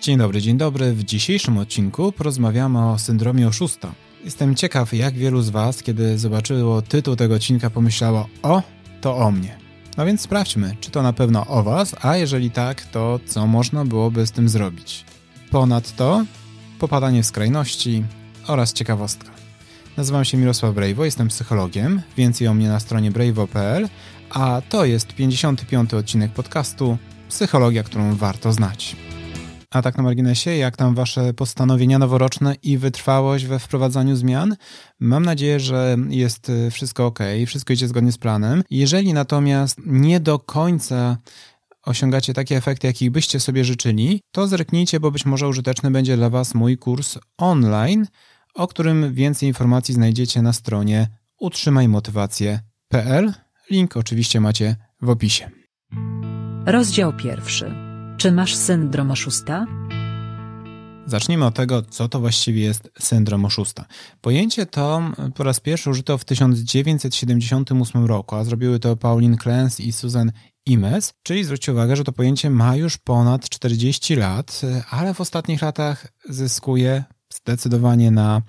Dzień 0.00 0.18
dobry, 0.18 0.40
dzień 0.40 0.58
dobry. 0.58 0.92
W 0.92 1.04
dzisiejszym 1.04 1.58
odcinku 1.58 2.12
porozmawiamy 2.12 2.90
o 2.90 2.98
syndromie 2.98 3.48
oszusta. 3.48 3.92
Jestem 4.24 4.54
ciekaw, 4.54 4.94
jak 4.94 5.14
wielu 5.14 5.42
z 5.42 5.50
Was, 5.50 5.82
kiedy 5.82 6.18
zobaczyło 6.18 6.82
tytuł 6.82 7.16
tego 7.16 7.34
odcinka, 7.34 7.70
pomyślało: 7.70 8.28
O, 8.42 8.62
to 9.00 9.16
o 9.16 9.30
mnie. 9.30 9.58
No 9.96 10.06
więc 10.06 10.20
sprawdźmy, 10.20 10.76
czy 10.80 10.90
to 10.90 11.02
na 11.02 11.12
pewno 11.12 11.46
o 11.46 11.62
Was, 11.62 11.96
a 12.02 12.16
jeżeli 12.16 12.50
tak, 12.50 12.84
to 12.84 13.20
co 13.26 13.46
można 13.46 13.84
byłoby 13.84 14.26
z 14.26 14.32
tym 14.32 14.48
zrobić. 14.48 15.04
Ponadto 15.50 16.24
popadanie 16.78 17.22
w 17.22 17.26
skrajności 17.26 18.04
oraz 18.46 18.72
ciekawostka. 18.72 19.30
Nazywam 19.96 20.24
się 20.24 20.38
Mirosław 20.38 20.74
Brejwo, 20.74 21.04
jestem 21.04 21.28
psychologiem. 21.28 22.02
Więcej 22.16 22.48
o 22.48 22.54
mnie 22.54 22.68
na 22.68 22.80
stronie 22.80 23.10
brejwo.pl, 23.10 23.88
a 24.30 24.62
to 24.68 24.84
jest 24.84 25.14
55. 25.14 25.94
odcinek 25.94 26.32
podcastu 26.32 26.98
Psychologia, 27.28 27.82
którą 27.82 28.16
warto 28.16 28.52
znać. 28.52 28.96
A 29.70 29.82
tak 29.82 29.96
na 29.96 30.02
marginesie, 30.02 30.50
jak 30.50 30.76
tam 30.76 30.94
wasze 30.94 31.34
postanowienia 31.34 31.98
noworoczne 31.98 32.54
i 32.62 32.78
wytrwałość 32.78 33.46
we 33.46 33.58
wprowadzaniu 33.58 34.16
zmian? 34.16 34.56
Mam 35.00 35.24
nadzieję, 35.24 35.60
że 35.60 35.96
jest 36.08 36.48
y, 36.48 36.70
wszystko 36.70 37.06
ok, 37.06 37.18
wszystko 37.46 37.72
idzie 37.72 37.88
zgodnie 37.88 38.12
z 38.12 38.18
planem. 38.18 38.62
Jeżeli 38.70 39.12
natomiast 39.12 39.78
nie 39.86 40.20
do 40.20 40.38
końca 40.38 41.16
osiągacie 41.82 42.34
takie 42.34 42.56
efekty, 42.56 42.86
jakich 42.86 43.10
byście 43.10 43.40
sobie 43.40 43.64
życzyli, 43.64 44.20
to 44.32 44.48
zerknijcie, 44.48 45.00
bo 45.00 45.10
być 45.10 45.26
może 45.26 45.48
użyteczny 45.48 45.90
będzie 45.90 46.16
dla 46.16 46.30
was 46.30 46.54
mój 46.54 46.78
kurs 46.78 47.18
online, 47.38 48.06
o 48.54 48.68
którym 48.68 49.14
więcej 49.14 49.48
informacji 49.48 49.94
znajdziecie 49.94 50.42
na 50.42 50.52
stronie 50.52 51.08
utrzymajmotywację.pl. 51.40 53.32
Link 53.70 53.96
oczywiście 53.96 54.40
macie 54.40 54.76
w 55.02 55.08
opisie. 55.10 55.50
Rozdział 56.66 57.12
pierwszy. 57.12 57.89
Czy 58.20 58.32
masz 58.32 58.56
syndrom 58.56 59.10
oszusta? 59.10 59.66
Zacznijmy 61.06 61.46
od 61.46 61.54
tego, 61.54 61.82
co 61.82 62.08
to 62.08 62.20
właściwie 62.20 62.62
jest 62.62 62.90
syndrom 62.98 63.44
oszusta. 63.44 63.84
Pojęcie 64.20 64.66
to 64.66 65.02
po 65.34 65.44
raz 65.44 65.60
pierwszy 65.60 65.90
użyto 65.90 66.18
w 66.18 66.24
1978 66.24 68.06
roku, 68.06 68.36
a 68.36 68.44
zrobiły 68.44 68.78
to 68.78 68.96
Pauline 68.96 69.36
Clance 69.36 69.82
i 69.82 69.92
Susan 69.92 70.32
Imes, 70.66 71.12
czyli 71.22 71.44
zwróćcie 71.44 71.72
uwagę, 71.72 71.96
że 71.96 72.04
to 72.04 72.12
pojęcie 72.12 72.50
ma 72.50 72.76
już 72.76 72.98
ponad 72.98 73.48
40 73.48 74.16
lat, 74.16 74.60
ale 74.90 75.14
w 75.14 75.20
ostatnich 75.20 75.62
latach 75.62 76.06
zyskuje 76.28 77.04
zdecydowanie 77.30 78.10
na 78.10 78.42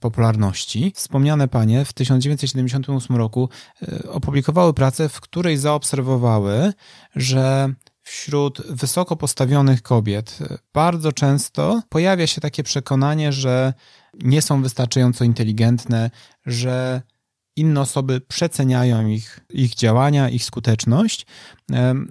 popularności. 0.00 0.92
Wspomniane 0.94 1.48
panie 1.48 1.84
w 1.84 1.92
1978 1.92 3.16
roku 3.16 3.48
e, 3.82 4.10
opublikowały 4.10 4.74
pracę, 4.74 5.08
w 5.08 5.20
której 5.20 5.56
zaobserwowały, 5.56 6.72
że 7.16 7.74
wśród 8.04 8.62
wysoko 8.66 9.16
postawionych 9.16 9.82
kobiet 9.82 10.38
bardzo 10.72 11.12
często 11.12 11.82
pojawia 11.88 12.26
się 12.26 12.40
takie 12.40 12.62
przekonanie, 12.62 13.32
że 13.32 13.74
nie 14.22 14.42
są 14.42 14.62
wystarczająco 14.62 15.24
inteligentne, 15.24 16.10
że 16.46 17.02
inne 17.56 17.80
osoby 17.80 18.20
przeceniają 18.20 19.06
ich, 19.06 19.40
ich 19.50 19.74
działania, 19.74 20.28
ich 20.28 20.44
skuteczność. 20.44 21.26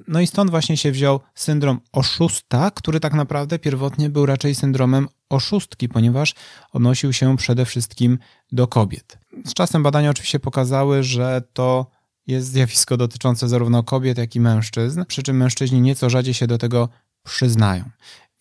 No 0.08 0.22
i 0.22 0.28
stąd 0.28 0.52
właśnie 0.52 0.78
się 0.78 0.92
wziął 0.92 1.20
syndrom 1.36 1.80
oszusta, 1.92 2.72
który 2.72 3.00
tak 3.00 3.14
naprawdę 3.14 3.60
pierwotnie 3.60 4.10
był 4.10 4.26
raczej 4.26 4.56
syndromem 4.56 5.08
oszustki, 5.30 5.90
ponieważ 5.90 6.34
odnosił 6.72 7.14
się 7.14 7.38
przede 7.38 7.66
wszystkim 7.66 8.20
do 8.52 8.68
kobiet. 8.68 9.18
Z 9.46 9.54
czasem 9.54 9.84
badania 9.84 10.10
oczywiście 10.10 10.40
pokazały, 10.40 11.04
że 11.04 11.42
to 11.54 11.86
jest 12.28 12.52
zjawisko 12.52 12.98
dotyczące 12.98 13.50
zarówno 13.50 13.84
kobiet, 13.84 14.18
jak 14.18 14.36
i 14.36 14.40
mężczyzn, 14.40 15.06
przy 15.08 15.24
czym 15.24 15.38
mężczyźni 15.38 15.82
nieco 15.82 16.10
rzadziej 16.10 16.34
się 16.34 16.48
do 16.48 16.58
tego 16.58 16.90
przyznają. 17.24 17.84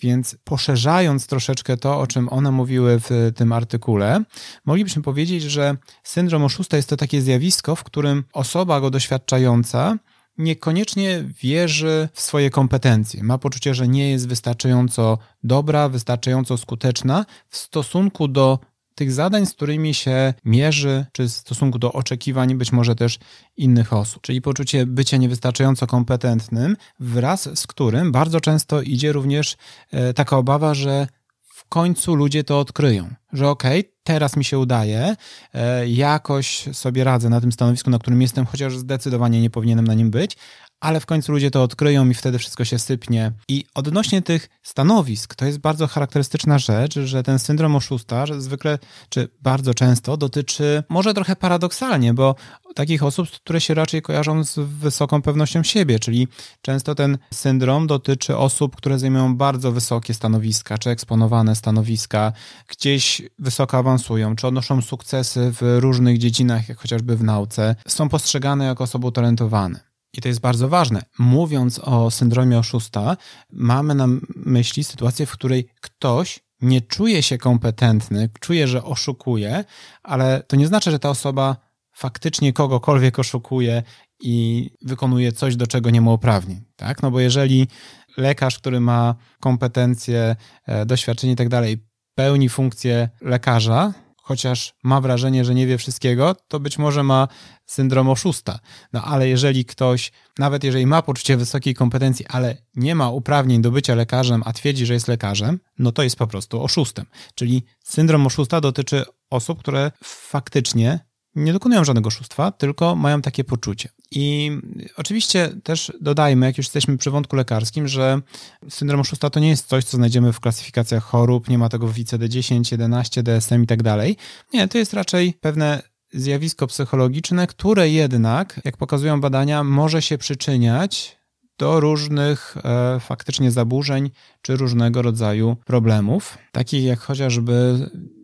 Więc 0.01 0.37
poszerzając 0.45 1.27
troszeczkę 1.27 1.77
to, 1.77 2.01
o 2.01 2.07
czym 2.07 2.29
one 2.29 2.51
mówiły 2.51 3.01
w 3.01 3.33
tym 3.37 3.53
artykule, 3.53 4.25
moglibyśmy 4.65 5.03
powiedzieć, 5.03 5.43
że 5.43 5.77
syndrom 6.03 6.45
oszusta 6.45 6.77
jest 6.77 6.89
to 6.89 6.97
takie 6.97 7.23
zjawisko, 7.23 7.77
w 7.77 7.85
którym 7.85 8.25
osoba 8.33 8.81
go 8.81 8.91
doświadczająca 8.91 9.99
niekoniecznie 10.39 11.25
wierzy 11.43 12.09
w 12.13 12.21
swoje 12.21 12.51
kompetencje. 12.51 13.23
Ma 13.23 13.39
poczucie, 13.39 13.75
że 13.75 13.89
nie 13.89 14.11
jest 14.11 14.29
wystarczająco 14.29 15.19
dobra, 15.45 15.89
wystarczająco 15.89 16.59
skuteczna 16.59 17.27
w 17.49 17.57
stosunku 17.57 18.29
do 18.29 18.59
tych 18.95 19.13
zadań, 19.13 19.47
z 19.47 19.53
którymi 19.53 19.95
się 19.95 20.35
mierzy, 20.45 21.07
czy 21.13 21.25
w 21.25 21.31
stosunku 21.31 21.79
do 21.79 21.93
oczekiwań 21.93 22.55
być 22.55 22.73
może 22.73 22.95
też 22.95 23.19
innych 23.57 23.93
osób. 23.93 24.23
Czyli 24.23 24.41
poczucie 24.43 24.87
bycia 24.87 25.17
niewystarczająco 25.17 25.87
kompetentnym, 25.87 26.77
wraz 27.01 27.59
z 27.59 27.67
którym 27.67 28.13
bardzo 28.13 28.41
często 28.41 28.83
idzie 28.83 29.13
również 29.13 29.57
e, 29.91 30.15
taka 30.15 30.37
obawa, 30.37 30.75
że 30.75 31.07
w 31.43 31.69
końcu 31.69 32.15
ludzie 32.15 32.45
to 32.45 32.61
odkryją, 32.61 33.15
że 33.33 33.49
okej, 33.49 33.81
okay, 33.81 33.93
teraz 34.03 34.37
mi 34.37 34.45
się 34.45 34.59
udaje, 34.59 35.17
e, 35.55 35.89
jakoś 35.89 36.65
sobie 36.73 37.05
radzę 37.05 37.29
na 37.29 37.41
tym 37.41 37.53
stanowisku, 37.53 37.91
na 37.91 37.99
którym 37.99 38.23
jestem, 38.23 38.47
chociaż 38.47 38.79
zdecydowanie 38.79 39.43
nie 39.43 39.51
powinienem 39.51 39.87
na 39.87 39.95
nim 39.95 40.11
być, 40.11 40.37
ale 40.83 41.01
w 41.01 41.07
końcu 41.07 41.33
ludzie 41.33 41.51
to 41.51 41.63
odkryją 41.63 42.09
i 42.09 42.15
wtedy 42.15 42.39
wszystko 42.39 42.65
się 42.65 42.79
sypnie. 42.79 43.33
I 43.49 43.65
odnośnie 43.75 44.23
tych 44.23 44.49
stanowisk, 44.63 45.35
to 45.35 45.47
jest 45.47 45.59
bardzo 45.59 45.87
charakterystyczna 45.87 46.59
rzecz, 46.59 46.99
że 46.99 47.23
ten 47.23 47.39
syndrom 47.39 47.77
oszusta 47.77 48.25
zwykle, 48.39 48.79
czy 49.09 49.29
bardzo 49.43 49.75
często 49.75 50.17
dotyczy, 50.17 50.83
może 50.89 51.15
trochę 51.15 51.37
paradoksalnie, 51.37 52.15
bo 52.15 52.35
takich 52.75 53.03
osób, 53.03 53.31
które 53.31 53.61
się 53.61 53.75
raczej 53.75 54.03
kojarzą 54.03 54.45
z 54.45 54.59
wysoką 54.59 55.23
pewnością 55.23 55.63
siebie, 55.63 55.99
czyli 55.99 56.29
często 56.63 56.95
ten 56.95 57.19
syndrom 57.35 57.87
dotyczy 57.87 58.37
osób, 58.37 58.77
które 58.77 58.99
zajmują 58.99 59.37
bardzo 59.37 59.73
wysokie 59.73 60.15
stanowiska, 60.15 60.79
czy 60.79 60.91
eksponowane 60.91 61.57
stanowiska, 61.57 62.33
gdzieś 62.69 63.23
wysoko 63.39 63.79
awansują, 63.79 64.37
czy 64.37 64.47
odnoszą 64.47 64.83
sukcesy 64.83 65.53
w 65.53 65.79
różnych 65.81 66.19
dziedzinach, 66.19 66.69
jak 66.69 66.79
chociażby 66.79 67.17
w 67.17 67.25
nauce, 67.25 67.77
są 67.89 68.09
postrzegane 68.09 68.65
jako 68.65 68.85
osoby 68.85 69.07
utalentowane. 69.07 69.92
I 70.13 70.21
to 70.21 70.29
jest 70.29 70.41
bardzo 70.41 70.69
ważne. 70.69 71.03
Mówiąc 71.19 71.79
o 71.79 72.11
syndromie 72.11 72.59
oszusta, 72.59 73.17
mamy 73.53 73.95
na 73.95 74.09
myśli 74.37 74.85
sytuację, 74.85 75.27
w 75.27 75.33
której 75.33 75.69
ktoś 75.81 76.41
nie 76.61 76.81
czuje 76.81 77.23
się 77.23 77.39
kompetentny, 77.39 78.31
czuje, 78.41 78.69
że 78.69 78.85
oszukuje, 78.85 79.65
ale 80.03 80.43
to 80.47 80.57
nie 80.57 80.67
znaczy, 80.67 80.91
że 80.91 80.99
ta 80.99 81.11
osoba 81.11 81.57
faktycznie 81.93 82.53
kogokolwiek 82.53 83.19
oszukuje 83.19 83.83
i 84.23 84.71
wykonuje 84.83 85.33
coś, 85.33 85.57
do 85.57 85.67
czego 85.67 85.91
nie 85.91 86.01
ma 86.01 86.13
uprawnień. 86.13 86.65
Tak? 86.77 87.03
No 87.03 87.11
bo 87.11 87.21
jeżeli 87.21 87.69
lekarz, 88.17 88.59
który 88.59 88.81
ma 88.81 89.15
kompetencje, 89.41 90.37
e, 90.67 90.87
doświadczenie 90.87 91.33
i 91.33 91.37
tak 91.37 91.49
dalej, 91.49 91.85
pełni 92.15 92.49
funkcję 92.49 93.09
lekarza, 93.21 93.93
chociaż 94.23 94.75
ma 94.85 95.01
wrażenie, 95.01 95.45
że 95.45 95.55
nie 95.55 95.67
wie 95.67 95.79
wszystkiego, 95.79 96.37
to 96.49 96.61
być 96.61 96.79
może 96.79 97.03
ma 97.03 97.29
syndrom 97.67 98.09
oszusta. 98.09 98.59
No 98.93 99.03
ale 99.03 99.29
jeżeli 99.29 99.65
ktoś, 99.65 100.13
nawet 100.39 100.65
jeżeli 100.65 100.87
ma 100.87 101.03
poczucie 101.03 101.37
wysokiej 101.37 101.75
kompetencji, 101.75 102.27
ale 102.29 102.57
nie 102.75 102.95
ma 102.95 103.11
uprawnień 103.11 103.63
do 103.63 103.71
bycia 103.71 103.95
lekarzem, 103.95 104.43
a 104.45 104.53
twierdzi, 104.53 104.87
że 104.87 104.95
jest 104.95 105.09
lekarzem, 105.09 105.61
no 105.79 105.93
to 105.93 106.03
jest 106.03 106.17
po 106.17 106.27
prostu 106.27 106.63
oszustem. 106.63 107.07
Czyli 107.35 107.63
syndrom 107.85 108.27
oszusta 108.27 108.61
dotyczy 108.61 109.05
osób, 109.31 109.59
które 109.59 109.93
faktycznie 110.05 111.01
nie 111.35 111.53
dokonują 111.53 111.85
żadnego 111.85 112.09
oszustwa, 112.09 112.53
tylko 112.53 112.97
mają 112.97 113.23
takie 113.23 113.45
poczucie. 113.45 113.89
I 114.15 114.59
oczywiście 114.97 115.51
też 115.63 115.93
dodajmy, 116.01 116.47
jak 116.47 116.59
już 116.59 116.67
jesteśmy 116.67 116.99
przy 116.99 117.11
wątku 117.11 117.37
lekarskim, 117.37 117.89
że 117.89 118.21
syndrom 118.69 119.01
oszusta 119.01 119.31
to 119.31 119.41
nie 119.41 119.49
jest 119.49 119.67
coś, 119.67 119.85
co 119.85 119.97
znajdziemy 119.97 120.33
w 120.33 120.41
klasyfikacjach 120.41 121.05
chorób, 121.05 121.49
nie 121.49 121.59
ma 121.59 121.69
tego 121.69 121.89
w 121.89 121.95
ICD-10, 121.95 122.73
11, 122.73 123.23
DSM 123.23 123.63
i 123.63 123.67
tak 123.67 123.83
dalej. 123.83 124.17
Nie, 124.53 124.69
to 124.69 124.79
jest 124.79 124.95
raczej 124.95 125.35
pewne 125.41 125.83
zjawisko 126.13 126.67
psychologiczne, 126.67 127.47
które 127.47 127.91
jednak, 127.91 128.61
jak 128.65 128.77
pokazują 128.77 129.21
badania, 129.21 129.65
może 129.65 130.03
się 130.03 130.19
przyczyniać 130.19 131.22
do 131.63 131.81
różnych 131.81 132.57
e, 132.65 133.01
faktycznie 133.01 133.51
zaburzeń 133.51 134.11
czy 134.43 134.57
różnego 134.57 135.03
rodzaju 135.03 135.57
problemów, 135.65 136.39
takich 136.53 136.85
jak 136.85 137.01
chociażby 137.01 137.79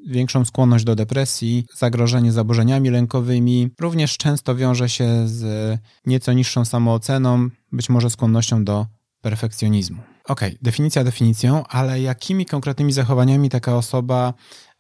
większą 0.06 0.44
skłonność 0.44 0.85
do 0.85 0.94
depresji, 0.94 1.67
zagrożenie 1.76 2.32
zaburzeniami 2.32 2.90
lękowymi, 2.90 3.70
również 3.81 4.17
często 4.17 4.56
wiąże 4.56 4.88
się 4.88 5.29
z 5.29 5.79
nieco 6.06 6.32
niższą 6.32 6.64
samooceną, 6.64 7.49
być 7.73 7.88
może 7.88 8.11
skłonnością 8.11 8.64
do 8.64 8.87
perfekcjonizmu. 9.20 9.99
Ok, 10.25 10.40
definicja 10.62 11.05
definicją, 11.05 11.67
ale 11.67 12.00
jakimi 12.00 12.46
konkretnymi 12.46 12.93
zachowaniami 12.93 13.50
taka 13.50 13.76
osoba, 13.76 14.35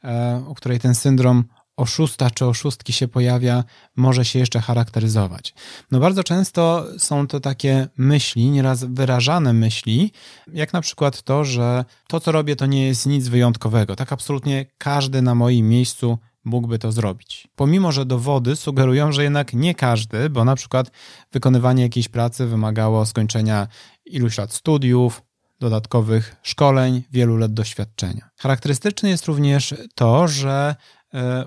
e, 0.04 0.44
u 0.48 0.54
której 0.54 0.80
ten 0.80 0.94
syndrom 0.94 1.44
oszusta 1.78 2.30
czy 2.30 2.46
oszustki 2.46 2.92
się 2.92 3.08
pojawia, 3.08 3.64
może 3.96 4.24
się 4.24 4.38
jeszcze 4.38 4.60
charakteryzować. 4.60 5.54
No 5.90 6.00
bardzo 6.00 6.24
często 6.24 6.86
są 6.98 7.26
to 7.26 7.40
takie 7.40 7.88
myśli, 7.96 8.50
nieraz 8.50 8.84
wyrażane 8.84 9.52
myśli, 9.52 10.12
jak 10.52 10.72
na 10.72 10.80
przykład 10.80 11.22
to, 11.22 11.44
że 11.44 11.84
to, 12.08 12.20
co 12.20 12.32
robię, 12.32 12.56
to 12.56 12.66
nie 12.66 12.86
jest 12.86 13.06
nic 13.06 13.28
wyjątkowego. 13.28 13.96
Tak 13.96 14.12
absolutnie 14.12 14.66
każdy 14.78 15.22
na 15.22 15.34
moim 15.34 15.68
miejscu 15.68 16.18
mógłby 16.44 16.78
to 16.78 16.92
zrobić. 16.92 17.48
Pomimo, 17.56 17.92
że 17.92 18.06
dowody 18.06 18.56
sugerują, 18.56 19.12
że 19.12 19.22
jednak 19.22 19.52
nie 19.52 19.74
każdy, 19.74 20.30
bo 20.30 20.44
na 20.44 20.54
przykład 20.54 20.90
wykonywanie 21.32 21.82
jakiejś 21.82 22.08
pracy 22.08 22.46
wymagało 22.46 23.06
skończenia 23.06 23.68
iluś 24.06 24.38
lat 24.38 24.52
studiów, 24.52 25.22
dodatkowych 25.60 26.36
szkoleń, 26.42 27.02
wielu 27.12 27.36
lat 27.36 27.54
doświadczenia. 27.54 28.30
Charakterystyczne 28.40 29.08
jest 29.08 29.26
również 29.26 29.74
to, 29.94 30.28
że 30.28 30.76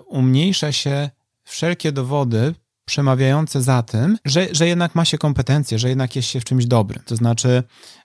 umniejsza 0.06 0.72
się 0.72 1.10
wszelkie 1.44 1.92
dowody 1.92 2.54
przemawiające 2.86 3.62
za 3.62 3.84
tym, 3.84 4.18
że, 4.26 4.48
że 4.52 4.68
jednak 4.68 4.96
ma 4.96 5.06
się 5.06 5.18
kompetencje, 5.18 5.80
że 5.80 5.90
jednak 5.90 6.16
jest 6.16 6.28
się 6.28 6.40
w 6.40 6.44
czymś 6.44 6.66
dobrym. 6.66 7.04
To 7.06 7.16
znaczy, 7.16 7.64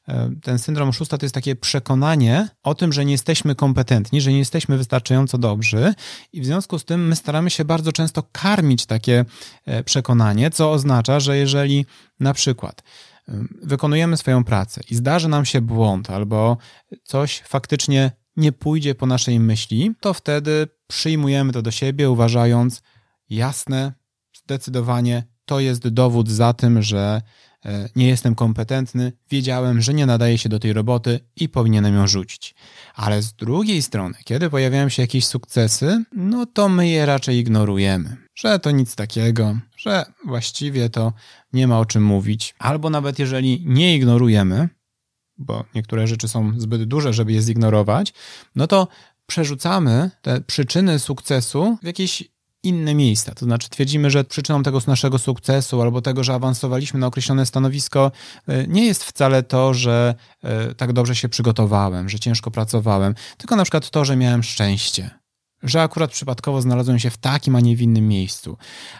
e, 0.08 0.31
ten 0.43 0.58
syndrom 0.58 0.88
oszusta 0.88 1.19
to 1.19 1.25
jest 1.25 1.35
takie 1.35 1.56
przekonanie 1.56 2.49
o 2.62 2.75
tym, 2.75 2.93
że 2.93 3.05
nie 3.05 3.12
jesteśmy 3.12 3.55
kompetentni, 3.55 4.20
że 4.20 4.32
nie 4.32 4.38
jesteśmy 4.38 4.79
wystarczająco 4.79 5.38
dobrzy, 5.38 5.94
i 6.32 6.41
w 6.41 6.47
związku 6.47 6.79
z 6.79 6.85
tym 6.85 7.08
my 7.08 7.17
staramy 7.17 7.50
się 7.50 7.64
bardzo 7.64 7.93
często 7.93 8.23
karmić 8.32 8.87
takie 8.87 9.25
e, 9.67 9.85
przekonanie, 9.85 10.50
co 10.50 10.73
oznacza, 10.73 11.20
że 11.20 11.38
jeżeli 11.38 11.87
na 12.20 12.35
przykład 12.35 12.82
e, 13.29 13.32
wykonujemy 13.62 14.17
swoją 14.17 14.44
pracę 14.44 14.81
i 14.91 14.94
zdarzy 14.94 15.29
nam 15.29 15.44
się 15.44 15.61
błąd 15.61 16.11
albo 16.11 16.56
coś 17.05 17.43
faktycznie 17.47 18.11
nie 18.37 18.53
pójdzie 18.53 18.94
po 18.94 19.06
naszej 19.06 19.41
myśli, 19.41 19.94
to 20.00 20.15
wtedy 20.15 20.69
przyjmujemy 20.87 21.53
to 21.53 21.62
do 21.62 21.71
siebie, 21.71 22.11
uważając 22.11 22.83
jasne, 23.31 23.93
zdecydowanie 24.33 25.25
to 25.44 25.61
jest 25.61 25.88
dowód 25.88 26.29
za 26.29 26.53
tym, 26.53 26.83
że 26.83 27.23
e, 27.65 27.88
nie 27.97 28.09
jestem 28.09 28.35
kompetentny, 28.35 29.12
wiedziałem, 29.31 29.83
że 29.83 29.94
nie 29.94 30.06
nadaje 30.06 30.38
się 30.38 30.49
do 30.49 30.59
tej 30.59 30.73
roboty 30.73 31.21
i 31.37 31.49
powinienem 31.49 31.94
ją 31.94 32.06
rzucić. 32.06 32.55
Ale 32.94 33.23
z 33.23 33.33
drugiej 33.33 33.83
strony, 33.83 34.15
kiedy 34.25 34.50
pojawiają 34.50 34.89
się 34.89 35.03
jakieś 35.03 35.27
sukcesy, 35.27 36.05
no 36.12 36.47
to 36.47 36.69
my 36.69 36.89
je 36.89 37.06
raczej 37.06 37.39
ignorujemy. 37.39 38.17
Że 38.35 38.59
to 38.59 38.71
nic 38.71 38.97
takiego, 38.97 39.59
że 39.77 40.05
właściwie 40.27 40.91
to 40.91 41.12
nie 41.53 41.67
ma 41.67 41.79
o 41.79 41.85
czym 41.85 42.05
mówić. 42.05 42.55
Albo 42.59 42.91
nawet 42.91 43.19
jeżeli 43.19 43.62
nie 43.67 43.97
ignorujemy, 43.97 44.69
bo 45.38 45.65
niektóre 45.75 46.06
rzeczy 46.06 46.29
są 46.29 46.53
zbyt 46.56 46.85
duże, 46.85 47.12
żeby 47.12 47.33
je 47.33 47.43
zignorować, 47.43 48.12
no 48.55 48.67
to 48.67 48.88
przerzucamy 49.27 50.11
te 50.23 50.41
przyczyny 50.41 50.99
sukcesu 50.99 51.79
w 51.83 51.87
jakieś 51.87 52.25
inne 52.62 52.94
miejsca. 52.94 53.35
To 53.35 53.44
znaczy 53.44 53.69
twierdzimy, 53.69 54.11
że 54.11 54.25
przyczyną 54.25 54.62
tego 54.62 54.81
naszego 54.87 55.19
sukcesu 55.19 55.83
albo 55.83 56.03
tego, 56.03 56.25
że 56.25 56.35
awansowaliśmy 56.35 57.00
na 57.00 57.06
określone 57.06 57.47
stanowisko, 57.47 58.12
e, 58.49 58.67
nie 58.67 58.87
jest 58.87 59.05
wcale 59.05 59.43
to, 59.43 59.75
że 59.75 60.15
e, 60.43 60.75
tak 60.75 60.93
dobrze 60.93 61.15
się 61.15 61.29
przygotowałem, 61.29 62.09
że 62.09 62.19
ciężko 62.19 62.50
pracowałem, 62.50 63.15
tylko 63.37 63.56
na 63.56 63.62
przykład 63.62 63.91
to, 63.91 64.05
że 64.05 64.17
miałem 64.17 64.43
szczęście. 64.43 65.11
Że 65.62 65.82
akurat 65.82 66.11
przypadkowo 66.11 66.62
znalazłem 66.62 66.99
się 66.99 67.11
w 67.11 67.19
takim, 67.19 67.56
a 67.56 67.61
nie 67.61 67.77
w 67.77 67.82
innym 67.82 68.09
miejscu. 68.09 68.56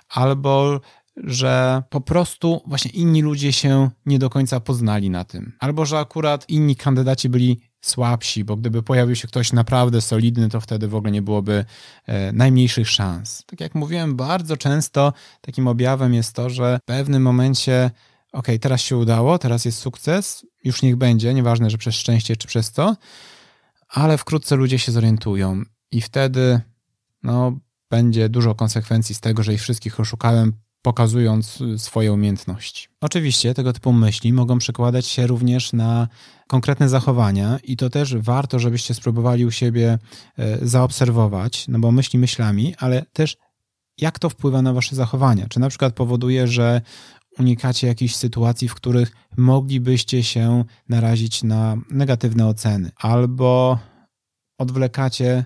Albo 0.09 0.81
że 1.17 1.83
po 1.91 2.01
prostu 2.01 2.63
właśnie 2.67 2.91
inni 2.91 3.23
ludzie 3.23 3.53
się 3.53 3.91
nie 4.07 4.19
do 4.19 4.31
końca 4.31 4.61
poznali 4.61 5.11
na 5.11 5.25
tym. 5.25 5.53
Albo 5.59 5.87
że 5.87 5.99
akurat 5.99 6.49
inni 6.49 6.77
kandydaci 6.77 7.29
byli 7.29 7.61
słabsi, 7.81 8.45
bo 8.45 8.57
gdyby 8.57 8.83
pojawił 8.83 9.17
się 9.17 9.29
ktoś 9.29 9.53
naprawdę 9.53 10.01
solidny, 10.01 10.49
to 10.49 10.61
wtedy 10.61 10.89
w 10.89 10.95
ogóle 10.95 11.13
nie 11.13 11.23
byłoby 11.23 11.65
e, 12.07 12.33
najmniejszych 12.33 12.91
szans. 12.91 13.43
Tak 13.47 13.61
jak 13.61 13.75
mówiłem, 13.75 14.17
bardzo 14.17 14.57
często 14.57 15.13
takim 15.41 15.69
objawem 15.69 16.15
jest 16.15 16.33
to, 16.33 16.51
że 16.51 16.79
w 16.83 16.87
pewnym 16.87 17.23
momencie 17.23 17.91
ok, 18.33 18.47
teraz 18.61 18.81
się 18.81 18.97
udało, 18.97 19.39
teraz 19.39 19.65
jest 19.65 19.79
sukces, 19.79 20.47
już 20.65 20.83
niech 20.83 20.97
będzie, 20.97 21.35
nieważne, 21.35 21.71
że 21.71 21.79
przez 21.79 21.95
szczęście 21.95 22.37
czy 22.37 22.49
przez 22.49 22.73
to, 22.73 22.97
ale 23.89 24.19
wkrótce 24.19 24.57
ludzie 24.57 24.79
się 24.79 24.93
zorientują 24.93 25.63
i 25.91 26.01
wtedy 26.01 26.61
no, 27.23 27.59
będzie 27.91 28.29
dużo 28.29 28.55
konsekwencji 28.55 29.15
z 29.15 29.21
tego, 29.21 29.43
że 29.43 29.55
ich 29.55 29.61
wszystkich 29.61 30.01
oszukałem, 30.01 30.53
pokazując 30.87 31.61
y, 31.61 31.79
swoje 31.79 32.13
umiejętności. 32.13 32.89
Oczywiście 33.01 33.55
tego 33.55 33.73
typu 33.73 33.93
myśli 33.93 34.33
mogą 34.33 34.59
przekładać 34.59 35.07
się 35.07 35.27
również 35.27 35.73
na 35.73 36.09
konkretne 36.47 36.89
zachowania 36.89 37.59
i 37.65 37.77
to 37.77 37.91
też 37.91 38.17
warto, 38.17 38.59
żebyście 38.59 38.95
spróbowali 38.95 39.47
u 39.47 39.51
siebie 39.51 39.99
e, 40.39 40.67
zaobserwować, 40.67 41.69
no 41.69 41.79
bo 41.79 41.93
myśli 41.93 42.19
myślami, 42.19 42.75
ale 42.79 43.05
też 43.13 43.37
jak 43.99 44.19
to 44.19 44.31
wpływa 44.31 44.63
na 44.63 44.73
wasze 44.73 44.97
zachowania. 44.97 45.47
Czy 45.49 45.61
na 45.61 45.69
przykład 45.69 45.95
powoduje, 45.95 46.49
że 46.49 46.81
unikacie 47.39 47.87
jakichś 47.87 48.15
sytuacji, 48.15 48.69
w 48.69 48.75
których 48.75 49.13
moglibyście 49.37 50.23
się 50.23 50.65
narazić 50.89 51.43
na 51.43 51.77
negatywne 51.91 52.47
oceny, 52.47 52.91
albo 52.97 53.79
odwlekacie 54.59 55.45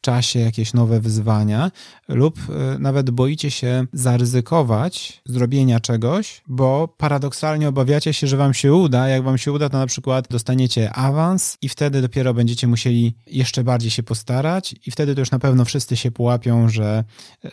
czasie 0.00 0.38
jakieś 0.38 0.74
nowe 0.74 1.00
wyzwania, 1.00 1.70
lub 2.08 2.38
e, 2.38 2.78
nawet 2.78 3.10
boicie 3.10 3.50
się 3.50 3.86
zaryzykować 3.92 5.22
zrobienia 5.24 5.80
czegoś, 5.80 6.42
bo 6.46 6.88
paradoksalnie 6.88 7.68
obawiacie 7.68 8.12
się, 8.12 8.26
że 8.26 8.36
wam 8.36 8.54
się 8.54 8.74
uda. 8.74 9.08
Jak 9.08 9.22
wam 9.22 9.38
się 9.38 9.52
uda, 9.52 9.68
to 9.68 9.78
na 9.78 9.86
przykład 9.86 10.28
dostaniecie 10.30 10.92
awans 10.92 11.58
i 11.62 11.68
wtedy 11.68 12.02
dopiero 12.02 12.34
będziecie 12.34 12.66
musieli 12.66 13.14
jeszcze 13.26 13.64
bardziej 13.64 13.90
się 13.90 14.02
postarać 14.02 14.74
i 14.86 14.90
wtedy 14.90 15.14
to 15.14 15.20
już 15.20 15.30
na 15.30 15.38
pewno 15.38 15.64
wszyscy 15.64 15.96
się 15.96 16.10
połapią, 16.10 16.68
że, 16.68 17.04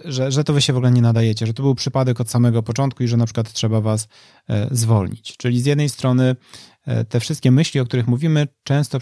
że, 0.06 0.32
że 0.32 0.44
to 0.44 0.54
wy 0.54 0.62
się 0.62 0.74
w 0.74 0.78
ogóle 0.78 0.92
nie 0.92 1.02
nadajecie, 1.02 1.48
że 1.48 1.54
to 1.54 1.64
był 1.64 1.76
przypadek 1.76 2.22
od 2.22 2.30
samego 2.30 2.64
początku 2.64 3.04
i 3.04 3.08
że 3.08 3.18
na 3.18 3.26
przykład 3.26 3.54
trzeba 3.54 3.82
was 3.82 4.08
e, 4.50 4.68
zwolnić. 4.72 5.38
Czyli 5.38 5.62
z 5.62 5.66
jednej 5.66 5.90
strony 5.90 6.36
e, 6.86 7.06
te 7.06 7.20
wszystkie 7.20 7.52
myśli, 7.52 7.80
o 7.80 7.86
których 7.86 8.08
mówimy, 8.08 8.48
często 8.64 9.00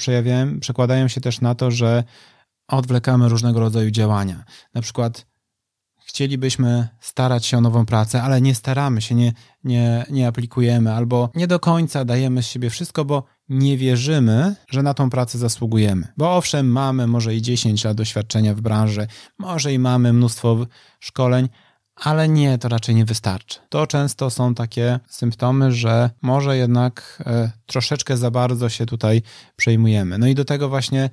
przekładają 0.59 1.07
się 1.07 1.21
też 1.21 1.41
na 1.41 1.55
to, 1.55 1.71
że 1.71 2.03
odwlekamy 2.67 3.29
różnego 3.29 3.59
rodzaju 3.59 3.91
działania. 3.91 4.43
Na 4.73 4.81
przykład 4.81 5.25
chcielibyśmy 6.07 6.87
starać 6.99 7.45
się 7.45 7.57
o 7.57 7.61
nową 7.61 7.85
pracę, 7.85 8.23
ale 8.23 8.41
nie 8.41 8.55
staramy 8.55 9.01
się, 9.01 9.15
nie, 9.15 9.33
nie, 9.63 10.05
nie 10.09 10.27
aplikujemy, 10.27 10.93
albo 10.93 11.29
nie 11.35 11.47
do 11.47 11.59
końca 11.59 12.05
dajemy 12.05 12.43
z 12.43 12.47
siebie 12.47 12.69
wszystko, 12.69 13.05
bo 13.05 13.23
nie 13.49 13.77
wierzymy, 13.77 14.55
że 14.69 14.83
na 14.83 14.93
tą 14.93 15.09
pracę 15.09 15.37
zasługujemy. 15.37 16.07
Bo 16.17 16.35
owszem, 16.35 16.71
mamy 16.71 17.07
może 17.07 17.35
i 17.35 17.41
10 17.41 17.83
lat 17.83 17.97
doświadczenia 17.97 18.53
w 18.53 18.61
branży, 18.61 19.07
może 19.37 19.73
i 19.73 19.79
mamy 19.79 20.13
mnóstwo 20.13 20.57
szkoleń, 20.99 21.49
ale 21.95 22.29
nie, 22.29 22.57
to 22.57 22.69
raczej 22.69 22.95
nie 22.95 23.05
wystarczy. 23.05 23.59
To 23.69 23.87
często 23.87 24.29
są 24.29 24.55
takie 24.55 24.99
symptomy, 25.07 25.71
że 25.71 26.09
może 26.21 26.57
jednak 26.57 27.23
e, 27.25 27.51
troszeczkę 27.65 28.17
za 28.17 28.31
bardzo 28.31 28.69
się 28.69 28.85
tutaj 28.85 29.21
przejmujemy. 29.55 30.17
No 30.17 30.27
i 30.27 30.35
do 30.35 30.45
tego 30.45 30.69
właśnie 30.69 31.09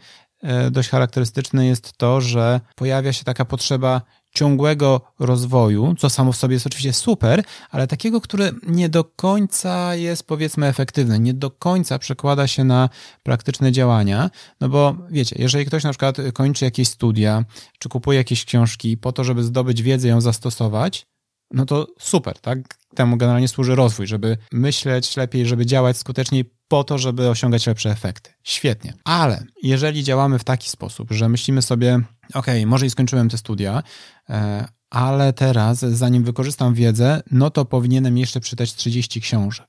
dość 0.70 0.88
charakterystyczne 0.88 1.67
jest 1.67 1.93
to, 1.99 2.20
że 2.20 2.61
pojawia 2.76 3.12
się 3.12 3.25
taka 3.25 3.44
potrzeba 3.44 4.02
ciągłego 4.35 5.00
rozwoju, 5.19 5.94
co 5.99 6.11
samo 6.11 6.32
w 6.32 6.37
sobie 6.37 6.55
jest 6.55 6.67
oczywiście 6.67 6.93
super, 6.93 7.43
ale 7.70 7.87
takiego, 7.87 8.20
który 8.20 8.52
nie 8.67 8.88
do 8.88 9.05
końca 9.05 9.94
jest 9.94 10.26
powiedzmy 10.26 10.67
efektywny, 10.67 11.20
nie 11.20 11.35
do 11.35 11.50
końca 11.50 11.99
przekłada 11.99 12.46
się 12.46 12.64
na 12.64 12.88
praktyczne 13.23 13.73
działania, 13.73 14.31
no 14.61 14.69
bo 14.69 14.96
wiecie, 15.11 15.37
jeżeli 15.38 15.67
ktoś 15.67 15.85
na 15.85 15.91
przykład 15.91 16.17
kończy 16.35 16.64
jakieś 16.64 16.89
studia, 16.89 17.44
czy 17.79 17.89
kupuje 17.89 18.19
jakieś 18.19 18.44
książki 18.44 18.96
po 18.96 19.13
to, 19.13 19.24
żeby 19.24 19.43
zdobyć 19.43 19.82
wiedzę 19.82 20.08
i 20.08 20.10
ją 20.10 20.20
zastosować, 20.20 21.06
no 21.51 21.67
to 21.67 21.86
super, 21.98 22.39
tak? 22.39 22.58
Temu 22.94 23.17
generalnie 23.17 23.48
służy 23.48 23.74
rozwój, 23.74 24.06
żeby 24.06 24.36
myśleć 24.53 25.17
lepiej, 25.17 25.46
żeby 25.46 25.67
działać 25.67 25.96
skuteczniej 25.96 26.51
po 26.69 26.84
to, 26.84 26.98
żeby 26.98 27.29
osiągać 27.29 27.67
lepsze 27.67 27.91
efekty. 27.91 28.31
Świetnie. 28.43 28.94
Ale 29.05 29.44
jeżeli 29.63 30.05
działamy 30.05 30.39
w 30.39 30.44
taki 30.44 30.69
sposób, 30.69 31.13
że 31.13 31.29
myślimy 31.29 31.63
sobie, 31.63 32.01
ok, 32.34 32.46
może 32.67 32.86
i 32.86 32.91
skończyłem 32.91 33.29
te 33.29 33.39
studia, 33.39 33.82
e, 34.31 34.69
ale 34.91 35.32
teraz, 35.32 35.79
zanim 35.79 36.24
wykorzystam 36.24 36.74
wiedzę, 36.74 37.22
no 37.31 37.51
to 37.51 37.65
powinienem 37.65 38.19
jeszcze 38.19 38.41
przeczytać 38.41 38.74
30 38.74 39.20
książek. 39.20 39.69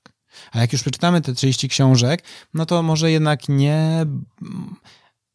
A 0.51 0.59
jak 0.59 0.73
już 0.73 0.81
przeczytamy 0.81 1.21
te 1.21 1.33
30 1.33 1.69
książek, 1.69 2.23
no 2.53 2.65
to 2.65 2.83
może 2.83 3.11
jednak 3.11 3.49
nie, 3.49 4.05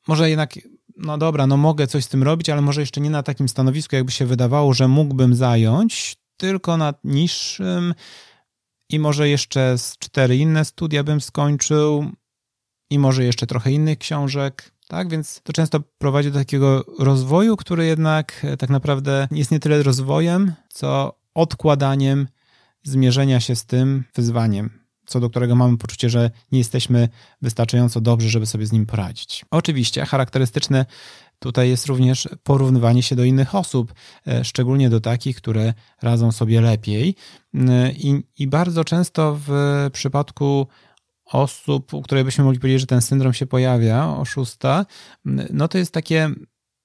może 0.08 0.30
jednak 0.30 0.54
no 0.96 1.18
dobra, 1.18 1.46
no 1.46 1.56
mogę 1.56 1.86
coś 1.86 2.04
z 2.04 2.08
tym 2.08 2.22
robić, 2.22 2.50
ale 2.50 2.62
może 2.62 2.80
jeszcze 2.80 3.00
nie 3.00 3.10
na 3.10 3.22
takim 3.22 3.48
stanowisku, 3.48 3.96
jakby 3.96 4.12
się 4.12 4.26
wydawało, 4.26 4.74
że 4.74 4.88
mógłbym 4.88 5.34
zająć, 5.34 6.16
tylko 6.40 6.76
na 6.76 6.94
niższym 7.04 7.94
i 8.88 8.98
może 8.98 9.28
jeszcze 9.28 9.78
z 9.78 9.98
cztery 9.98 10.36
inne 10.36 10.64
studia 10.64 11.04
bym 11.04 11.20
skończył 11.20 12.12
i 12.90 12.98
może 12.98 13.24
jeszcze 13.24 13.46
trochę 13.46 13.72
innych 13.72 13.98
książek. 13.98 14.72
Tak, 14.88 15.10
więc 15.10 15.40
to 15.42 15.52
często 15.52 15.80
prowadzi 15.98 16.30
do 16.30 16.38
takiego 16.38 16.84
rozwoju, 16.98 17.56
który 17.56 17.86
jednak 17.86 18.40
e, 18.44 18.56
tak 18.56 18.70
naprawdę 18.70 19.28
jest 19.30 19.50
nie 19.50 19.60
tyle 19.60 19.82
rozwojem, 19.82 20.52
co 20.68 21.18
odkładaniem 21.34 22.28
zmierzenia 22.82 23.40
się 23.40 23.56
z 23.56 23.66
tym 23.66 24.04
wyzwaniem, 24.14 24.70
co 25.06 25.20
do 25.20 25.30
którego 25.30 25.56
mamy 25.56 25.78
poczucie, 25.78 26.10
że 26.10 26.30
nie 26.52 26.58
jesteśmy 26.58 27.08
wystarczająco 27.42 28.00
dobrzy, 28.00 28.28
żeby 28.28 28.46
sobie 28.46 28.66
z 28.66 28.72
nim 28.72 28.86
poradzić. 28.86 29.44
Oczywiście 29.50 30.06
charakterystyczne 30.06 30.86
tutaj 31.40 31.68
jest 31.68 31.86
również 31.86 32.28
porównywanie 32.42 33.02
się 33.02 33.16
do 33.16 33.24
innych 33.24 33.54
osób, 33.54 33.94
e, 34.26 34.44
szczególnie 34.44 34.90
do 34.90 35.00
takich, 35.00 35.36
które 35.36 35.74
radzą 36.02 36.32
sobie 36.32 36.60
lepiej. 36.60 37.14
E, 37.54 37.92
I, 37.92 38.22
i 38.38 38.46
bardzo 38.46 38.84
często 38.84 39.38
w 39.46 39.50
przypadku 39.92 40.66
osób, 41.24 41.94
u 41.94 42.02
których 42.02 42.24
byśmy 42.24 42.44
mogli 42.44 42.60
powiedzieć, 42.60 42.80
że 42.80 42.86
ten 42.86 43.00
syndrom 43.00 43.32
się 43.32 43.46
pojawia, 43.46 44.06
oszusta, 44.06 44.86
no 45.50 45.68
to 45.68 45.78
jest 45.78 45.92
takie 45.92 46.30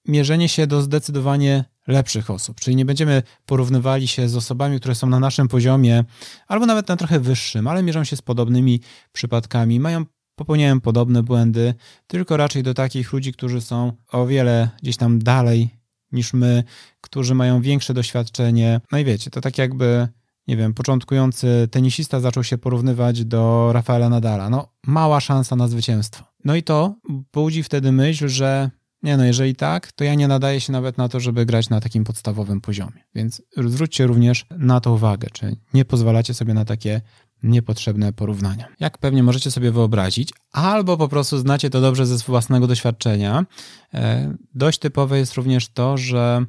mierzenie 0.08 0.50
się 0.50 0.68
do 0.68 0.82
zdecydowanie 0.82 1.66
lepszych 1.88 2.30
osób. 2.30 2.60
Czyli 2.60 2.76
nie 2.76 2.86
będziemy 2.86 3.24
porównywali 3.46 4.08
się 4.08 4.30
z 4.30 4.36
osobami, 4.36 4.80
które 4.80 4.96
są 4.96 5.08
na 5.08 5.20
naszym 5.20 5.48
poziomie, 5.48 6.04
albo 6.48 6.66
nawet 6.66 6.88
na 6.88 6.96
trochę 6.96 7.20
wyższym, 7.20 7.68
ale 7.68 7.84
mierzą 7.84 8.04
się 8.04 8.16
z 8.16 8.22
podobnymi 8.22 8.82
przypadkami, 9.12 9.80
mają 9.80 10.06
popełniają 10.36 10.82
podobne 10.82 11.24
błędy, 11.24 11.74
tylko 12.08 12.38
raczej 12.38 12.64
do 12.64 12.74
takich 12.74 13.14
ludzi, 13.14 13.34
którzy 13.34 13.62
są 13.62 13.92
o 14.12 14.26
wiele 14.26 14.70
gdzieś 14.82 14.98
tam 14.98 15.20
dalej 15.20 15.70
niż 16.12 16.34
my, 16.34 16.64
którzy 17.02 17.36
mają 17.36 17.62
większe 17.62 17.94
doświadczenie. 17.94 18.82
No 18.92 18.98
i 18.98 19.06
wiecie, 19.06 19.32
to 19.32 19.42
tak 19.42 19.58
jakby, 19.58 20.08
nie 20.48 20.58
wiem, 20.58 20.74
początkujący 20.74 21.68
tenisista 21.72 22.20
zaczął 22.20 22.44
się 22.44 22.58
porównywać 22.58 23.26
do 23.26 23.70
Rafaela 23.74 24.10
Nadala. 24.10 24.50
No, 24.50 24.68
mała 24.88 25.20
szansa 25.20 25.56
na 25.56 25.68
zwycięstwo. 25.68 26.24
No 26.46 26.56
i 26.56 26.64
to 26.64 26.96
budzi 27.34 27.64
wtedy 27.64 27.92
myśl, 27.92 28.28
że 28.28 28.70
nie 29.04 29.18
no, 29.18 29.26
jeżeli 29.26 29.56
tak, 29.56 29.92
to 29.92 30.04
ja 30.04 30.16
nie 30.16 30.28
nadaję 30.28 30.62
się 30.62 30.74
nawet 30.74 30.98
na 30.98 31.10
to, 31.10 31.20
żeby 31.20 31.46
grać 31.46 31.70
na 31.70 31.82
takim 31.82 32.04
podstawowym 32.04 32.62
poziomie. 32.62 33.04
Więc 33.16 33.42
zwróćcie 33.58 34.08
również 34.08 34.46
na 34.52 34.80
to 34.80 34.94
uwagę, 34.94 35.28
czy 35.34 35.56
nie 35.74 35.86
pozwalacie 35.86 36.34
sobie 36.34 36.54
na 36.54 36.66
takie 36.66 37.02
niepotrzebne 37.46 38.14
porównania. 38.14 38.68
Jak 38.80 38.98
pewnie 38.98 39.24
możecie 39.24 39.52
sobie 39.52 39.72
wyobrazić, 39.72 40.34
albo 40.52 40.98
po 40.98 41.08
prostu 41.08 41.38
znacie 41.38 41.70
to 41.70 41.82
dobrze 41.82 42.06
ze 42.06 42.18
własnego 42.18 42.68
doświadczenia, 42.68 43.46
e, 43.94 44.34
dość 44.56 44.80
typowe 44.80 45.18
jest 45.18 45.34
również 45.34 45.70
to, 45.70 45.98
że 45.98 46.46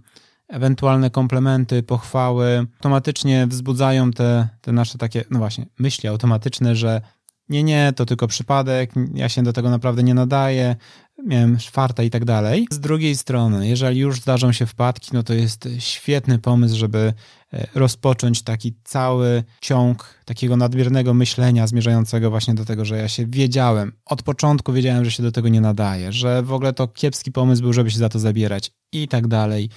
ewentualne 0.49 1.11
komplementy, 1.11 1.83
pochwały 1.83 2.67
automatycznie 2.77 3.47
wzbudzają 3.47 4.11
te, 4.11 4.49
te 4.61 4.73
nasze 4.73 4.99
takie, 4.99 5.25
no 5.31 5.39
właśnie, 5.39 5.67
myśli 5.79 6.09
automatyczne, 6.09 6.77
że 6.77 7.01
nie, 7.49 7.63
nie, 7.63 7.93
to 7.97 8.07
tylko 8.07 8.27
przypadek, 8.27 8.91
ja 9.15 9.29
się 9.29 9.43
do 9.43 9.53
tego 9.53 9.71
naprawdę 9.71 10.03
nie 10.03 10.15
nadaję, 10.15 10.77
miałem 11.25 11.59
czwarta 11.59 12.03
i 12.03 12.11
tak 12.11 12.25
dalej. 12.25 12.67
Z 12.71 12.81
drugiej 12.81 13.17
strony, 13.17 13.69
jeżeli 13.69 14.01
już 14.01 14.21
zdarzą 14.21 14.53
się 14.53 14.67
wpadki, 14.67 15.11
no 15.13 15.23
to 15.23 15.35
jest 15.35 15.69
świetny 15.79 16.39
pomysł, 16.39 16.77
żeby 16.77 17.13
e, 17.53 17.67
rozpocząć 17.75 18.43
taki 18.43 18.75
cały 18.85 19.45
ciąg 19.61 20.15
takiego 20.25 20.57
nadmiernego 20.57 21.15
myślenia 21.15 21.67
zmierzającego 21.67 22.31
właśnie 22.31 22.55
do 22.55 22.65
tego, 22.65 22.85
że 22.85 22.97
ja 22.97 23.09
się 23.09 23.27
wiedziałem, 23.27 23.93
od 24.07 24.23
początku 24.23 24.73
wiedziałem, 24.73 25.05
że 25.05 25.11
się 25.11 25.23
do 25.23 25.33
tego 25.33 25.49
nie 25.49 25.61
nadaje, 25.61 26.13
że 26.13 26.43
w 26.43 26.53
ogóle 26.53 26.73
to 26.73 26.89
kiepski 26.89 27.33
pomysł 27.33 27.63
był, 27.63 27.73
żeby 27.73 27.91
się 27.91 27.99
za 27.99 28.09
to 28.09 28.19
zabierać 28.19 28.71
i 28.93 29.09
tak 29.09 29.27
dalej, 29.27 29.71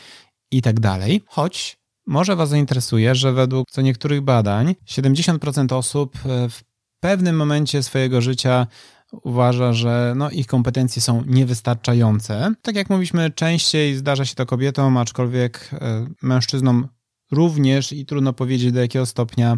i 0.51 0.61
tak 0.61 0.79
dalej. 0.79 1.21
Choć 1.27 1.79
może 2.07 2.35
Was 2.35 2.49
zainteresuje, 2.49 3.15
że 3.15 3.33
według 3.33 3.67
co 3.71 3.81
niektórych 3.81 4.21
badań 4.21 4.75
70% 4.87 5.73
osób 5.73 6.15
e, 6.25 6.49
w 6.49 6.63
pewnym 6.99 7.35
momencie 7.35 7.83
swojego 7.83 8.21
życia 8.21 8.67
uważa, 9.11 9.73
że 9.73 10.13
no, 10.17 10.29
ich 10.29 10.47
kompetencje 10.47 11.01
są 11.01 11.23
niewystarczające. 11.27 12.53
Tak 12.61 12.75
jak 12.75 12.89
mówiliśmy, 12.89 13.31
częściej 13.31 13.95
zdarza 13.95 14.25
się 14.25 14.35
to 14.35 14.45
kobietom, 14.45 14.97
aczkolwiek 14.97 15.69
e, 15.73 16.07
mężczyznom 16.21 16.87
również 17.31 17.91
i 17.91 18.05
trudno 18.05 18.33
powiedzieć 18.33 18.71
do 18.71 18.81
jakiego 18.81 19.05
stopnia 19.05 19.57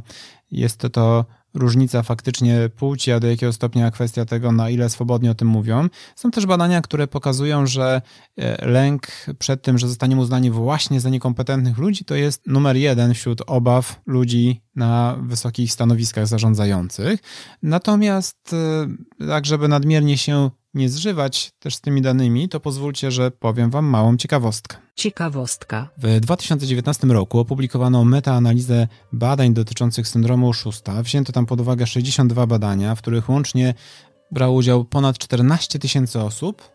jest 0.52 0.78
to, 0.78 0.90
to 0.90 1.26
różnica 1.54 2.04
faktycznie 2.04 2.70
płci, 2.76 3.12
a 3.12 3.20
do 3.20 3.28
jakiego 3.28 3.54
stopnia 3.54 3.92
kwestia 3.92 4.26
tego, 4.26 4.52
na 4.52 4.70
ile 4.70 4.90
swobodnie 4.90 5.32
o 5.32 5.36
tym 5.36 5.48
mówią. 5.48 5.88
Są 6.16 6.32
też 6.32 6.46
badania, 6.46 6.82
które 6.82 7.08
pokazują, 7.08 7.68
że 7.68 8.02
e, 8.38 8.66
lęk 8.66 9.08
przed 9.40 9.62
tym, 9.62 9.78
że 9.78 9.88
zostaniemy 9.88 10.22
uznani 10.22 10.52
właśnie 10.52 11.00
za 11.00 11.10
niekompetentnych 11.10 11.78
ludzi, 11.78 12.06
to 12.06 12.16
jest 12.16 12.48
numer 12.48 12.76
jeden 12.76 13.14
wśród 13.14 13.42
obaw 13.48 14.02
ludzi 14.06 14.62
na 14.76 15.18
wysokich 15.22 15.72
stanowiskach 15.72 16.28
zarządzających. 16.28 17.20
Natomiast, 17.64 18.54
e, 18.54 19.28
tak 19.28 19.46
żeby 19.46 19.68
nadmiernie 19.68 20.18
się 20.18 20.50
nie 20.74 20.90
zżywać 20.90 21.52
też 21.60 21.76
z 21.76 21.82
tymi 21.82 22.02
danymi, 22.02 22.50
to 22.50 22.60
pozwólcie, 22.60 23.12
że 23.12 23.32
powiem 23.32 23.70
Wam 23.70 23.86
małą 23.86 24.18
ciekawostkę. 24.18 24.78
Ciekawostka. 24.96 25.90
W 25.98 26.20
2019 26.20 27.08
roku 27.08 27.40
opublikowano 27.40 28.06
metaanalizę 28.06 28.88
badań 29.14 29.54
dotyczących 29.54 30.08
syndromu 30.08 30.50
oszusta. 30.50 31.04
Wzięto 31.04 31.34
tam 31.34 31.46
pod 31.46 31.62
uwagę 31.62 31.88
62 31.88 32.48
badania, 32.48 32.96
w 32.96 33.02
których 33.02 33.30
łącznie 33.30 33.74
brało 34.32 34.56
udział 34.56 34.86
ponad 34.86 35.18
14 35.18 35.80
tysięcy 35.80 36.20
osób. 36.20 36.72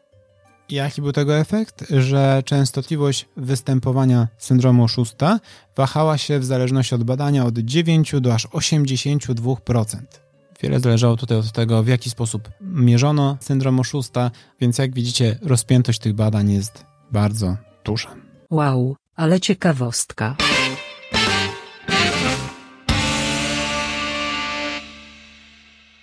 Jaki 0.69 1.03
był 1.03 1.13
tego 1.13 1.39
efekt? 1.39 1.85
Że 1.91 2.43
częstotliwość 2.45 3.27
występowania 3.37 4.29
syndromu 4.39 4.85
oszusta 4.85 5.41
wahała 5.77 6.19
się 6.19 6.39
w 6.39 6.45
zależności 6.45 6.95
od 6.95 7.05
badania 7.05 7.45
od 7.45 7.59
9 7.59 8.15
do 8.21 8.35
aż 8.35 8.47
82%. 8.47 10.26
Wiele 10.63 10.81
zależało 10.81 11.17
tutaj 11.17 11.39
od 11.39 11.53
tego, 11.53 11.83
w 11.83 11.89
jaki 11.89 12.11
sposób 12.11 12.51
mierzono 12.61 13.37
syndrom 13.41 13.81
oszusta, 13.81 14.31
więc 14.61 14.79
jak 14.79 14.95
widzicie, 14.95 15.39
rozpiętość 15.43 15.99
tych 15.99 16.15
badań 16.15 16.53
jest 16.53 16.85
bardzo 17.13 17.57
duża. 17.85 18.09
Wow, 18.51 18.97
ale 19.17 19.41
ciekawostka. 19.41 20.37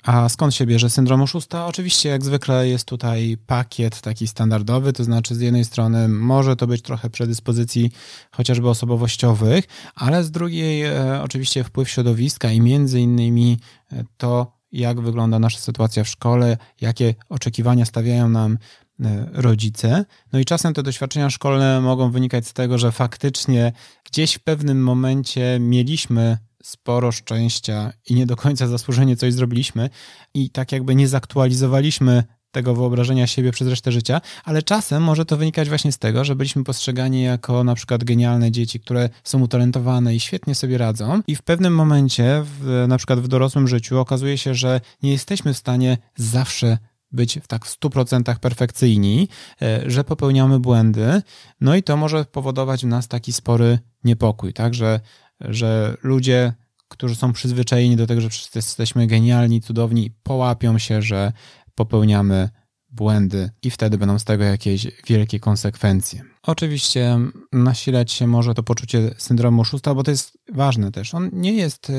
A 0.03 0.29
skąd 0.29 0.55
się 0.55 0.65
bierze 0.65 0.89
syndrom 0.89 1.21
oszusta? 1.21 1.67
Oczywiście, 1.67 2.09
jak 2.09 2.23
zwykle, 2.23 2.67
jest 2.67 2.87
tutaj 2.87 3.37
pakiet 3.47 4.01
taki 4.01 4.27
standardowy, 4.27 4.93
to 4.93 5.03
znaczy 5.03 5.35
z 5.35 5.41
jednej 5.41 5.65
strony 5.65 6.07
może 6.07 6.55
to 6.55 6.67
być 6.67 6.81
trochę 6.81 7.09
predyspozycji 7.09 7.91
chociażby 8.31 8.69
osobowościowych, 8.69 9.65
ale 9.95 10.23
z 10.23 10.31
drugiej 10.31 10.83
e, 10.83 11.21
oczywiście 11.21 11.63
wpływ 11.63 11.89
środowiska 11.89 12.51
i 12.51 12.61
między 12.61 12.99
innymi 12.99 13.57
e, 13.91 14.03
to, 14.17 14.57
jak 14.71 15.01
wygląda 15.01 15.39
nasza 15.39 15.59
sytuacja 15.59 16.03
w 16.03 16.07
szkole, 16.07 16.57
jakie 16.81 17.15
oczekiwania 17.29 17.85
stawiają 17.85 18.29
nam 18.29 18.57
e, 18.99 19.27
rodzice. 19.33 20.05
No 20.33 20.39
i 20.39 20.45
czasem 20.45 20.73
te 20.73 20.83
doświadczenia 20.83 21.29
szkolne 21.29 21.81
mogą 21.81 22.11
wynikać 22.11 22.47
z 22.47 22.53
tego, 22.53 22.77
że 22.77 22.91
faktycznie 22.91 23.71
gdzieś 24.03 24.33
w 24.33 24.43
pewnym 24.43 24.83
momencie 24.83 25.57
mieliśmy 25.59 26.37
sporo 26.63 27.11
szczęścia 27.11 27.93
i 28.09 28.15
nie 28.15 28.25
do 28.25 28.35
końca 28.35 28.67
zasłużenie 28.67 29.15
coś 29.15 29.33
zrobiliśmy 29.33 29.89
i 30.33 30.49
tak 30.49 30.71
jakby 30.71 30.95
nie 30.95 31.07
zaktualizowaliśmy 31.07 32.23
tego 32.51 32.75
wyobrażenia 32.75 33.27
siebie 33.27 33.51
przez 33.51 33.67
resztę 33.67 33.91
życia, 33.91 34.21
ale 34.43 34.63
czasem 34.63 35.03
może 35.03 35.25
to 35.25 35.37
wynikać 35.37 35.69
właśnie 35.69 35.91
z 35.91 35.97
tego, 35.97 36.25
że 36.25 36.35
byliśmy 36.35 36.63
postrzegani 36.63 37.23
jako 37.23 37.63
na 37.63 37.75
przykład 37.75 38.03
genialne 38.03 38.51
dzieci, 38.51 38.79
które 38.79 39.09
są 39.23 39.41
utalentowane 39.41 40.15
i 40.15 40.19
świetnie 40.19 40.55
sobie 40.55 40.77
radzą. 40.77 41.21
I 41.27 41.35
w 41.35 41.41
pewnym 41.41 41.75
momencie, 41.75 42.43
w, 42.43 42.85
na 42.87 42.97
przykład 42.97 43.19
w 43.19 43.27
dorosłym 43.27 43.67
życiu 43.67 43.99
okazuje 43.99 44.37
się, 44.37 44.55
że 44.55 44.81
nie 45.03 45.11
jesteśmy 45.11 45.53
w 45.53 45.57
stanie 45.57 45.97
zawsze 46.15 46.77
być 47.11 47.39
w 47.43 47.47
tak 47.47 47.65
w 47.65 47.79
100% 47.79 48.39
perfekcyjni, 48.39 49.27
e, 49.61 49.91
że 49.91 50.03
popełniamy 50.03 50.59
błędy, 50.59 51.21
no 51.61 51.75
i 51.75 51.83
to 51.83 51.97
może 51.97 52.25
powodować 52.25 52.85
w 52.85 52.87
nas 52.87 53.07
taki 53.07 53.33
spory 53.33 53.79
niepokój, 54.03 54.53
tak, 54.53 54.73
że 54.73 54.99
że 55.43 55.97
ludzie, 56.03 56.53
którzy 56.87 57.15
są 57.15 57.33
przyzwyczajeni 57.33 57.95
do 57.95 58.07
tego, 58.07 58.21
że 58.21 58.29
wszyscy 58.29 58.57
jesteśmy 58.57 59.07
genialni, 59.07 59.61
cudowni, 59.61 60.11
połapią 60.23 60.77
się, 60.77 61.01
że 61.01 61.31
popełniamy 61.75 62.49
błędy 62.89 63.49
i 63.63 63.71
wtedy 63.71 63.97
będą 63.97 64.19
z 64.19 64.23
tego 64.23 64.43
jakieś 64.43 64.87
wielkie 65.07 65.39
konsekwencje. 65.39 66.23
Oczywiście 66.43 67.19
nasilać 67.51 68.11
się 68.11 68.27
może 68.27 68.53
to 68.53 68.63
poczucie 68.63 69.15
syndromu 69.17 69.61
oszusta, 69.61 69.95
bo 69.95 70.03
to 70.03 70.11
jest 70.11 70.37
ważne 70.53 70.91
też. 70.91 71.13
On 71.13 71.29
nie 71.33 71.53
jest 71.53 71.89
y, 71.89 71.93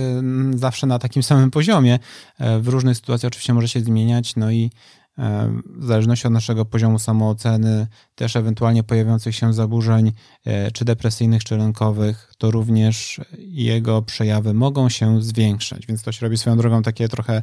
zawsze 0.55 0.87
na 0.87 0.99
takim 0.99 1.23
samym 1.23 1.51
poziomie. 1.51 1.99
E, 2.39 2.61
w 2.61 2.69
różnych 2.69 2.97
sytuacjach 2.97 3.29
oczywiście 3.29 3.55
może 3.55 3.69
się 3.69 3.81
zmieniać, 3.81 4.37
no 4.37 4.51
i 4.51 4.71
w 5.77 5.85
zależności 5.85 6.27
od 6.27 6.33
naszego 6.33 6.65
poziomu 6.65 6.99
samooceny, 6.99 7.87
też 8.15 8.37
ewentualnie 8.37 8.83
pojawiających 8.83 9.37
się 9.37 9.53
zaburzeń, 9.53 10.13
e, 10.45 10.71
czy 10.71 10.85
depresyjnych, 10.85 11.45
czy 11.45 11.57
lękowych, 11.57 12.33
to 12.39 12.51
również 12.51 13.21
jego 13.39 14.03
przejawy 14.03 14.55
mogą 14.55 14.89
się 14.89 15.23
zwiększać. 15.23 15.87
Więc 15.87 16.03
to 16.03 16.13
się 16.13 16.27
robi 16.27 16.39
swoją 16.39 16.57
drogą 16.57 16.83
takie 16.83 17.09
trochę 17.09 17.43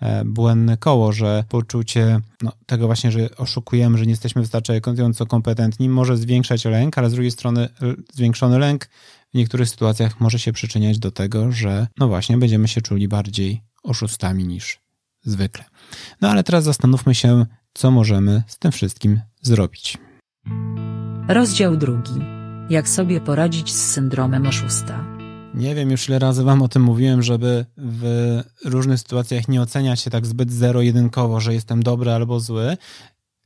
e, 0.00 0.24
błędne 0.24 0.76
koło, 0.76 1.12
że 1.12 1.44
poczucie 1.48 2.20
no, 2.42 2.52
tego 2.66 2.86
właśnie, 2.86 3.12
że 3.12 3.36
oszukujemy, 3.36 3.98
że 3.98 4.04
nie 4.04 4.10
jesteśmy 4.10 4.42
wystarczająco 4.42 5.26
kompetentni, 5.26 5.88
może 5.88 6.16
zwiększać 6.16 6.64
lęk, 6.64 6.98
ale 6.98 7.10
z 7.10 7.12
drugiej 7.12 7.30
strony 7.30 7.68
zwiększony 8.14 8.58
lęk 8.58 8.88
w 9.34 9.36
niektórych 9.36 9.68
sytuacjach 9.68 10.20
może 10.20 10.38
się 10.38 10.52
przyczyniać 10.52 10.98
do 10.98 11.10
tego, 11.10 11.52
że 11.52 11.86
no 11.98 12.08
właśnie 12.08 12.38
będziemy 12.38 12.68
się 12.68 12.80
czuli 12.80 13.08
bardziej 13.08 13.62
oszustami 13.82 14.44
niż 14.44 14.87
zwykle. 15.28 15.64
No 16.20 16.30
ale 16.30 16.44
teraz 16.44 16.64
zastanówmy 16.64 17.14
się, 17.14 17.46
co 17.74 17.90
możemy 17.90 18.42
z 18.46 18.58
tym 18.58 18.72
wszystkim 18.72 19.20
zrobić. 19.42 19.98
Rozdział 21.28 21.76
drugi. 21.76 22.20
Jak 22.70 22.88
sobie 22.88 23.20
poradzić 23.20 23.74
z 23.74 23.90
syndromem 23.90 24.46
oszusta? 24.46 25.04
Nie 25.54 25.74
wiem 25.74 25.90
już 25.90 26.08
ile 26.08 26.18
razy 26.18 26.44
wam 26.44 26.62
o 26.62 26.68
tym 26.68 26.82
mówiłem, 26.82 27.22
żeby 27.22 27.66
w 27.76 28.40
różnych 28.64 28.98
sytuacjach 28.98 29.48
nie 29.48 29.62
oceniać 29.62 30.00
się 30.00 30.10
tak 30.10 30.26
zbyt 30.26 30.52
zero-jedynkowo, 30.52 31.40
że 31.40 31.54
jestem 31.54 31.82
dobry 31.82 32.12
albo 32.12 32.40
zły. 32.40 32.76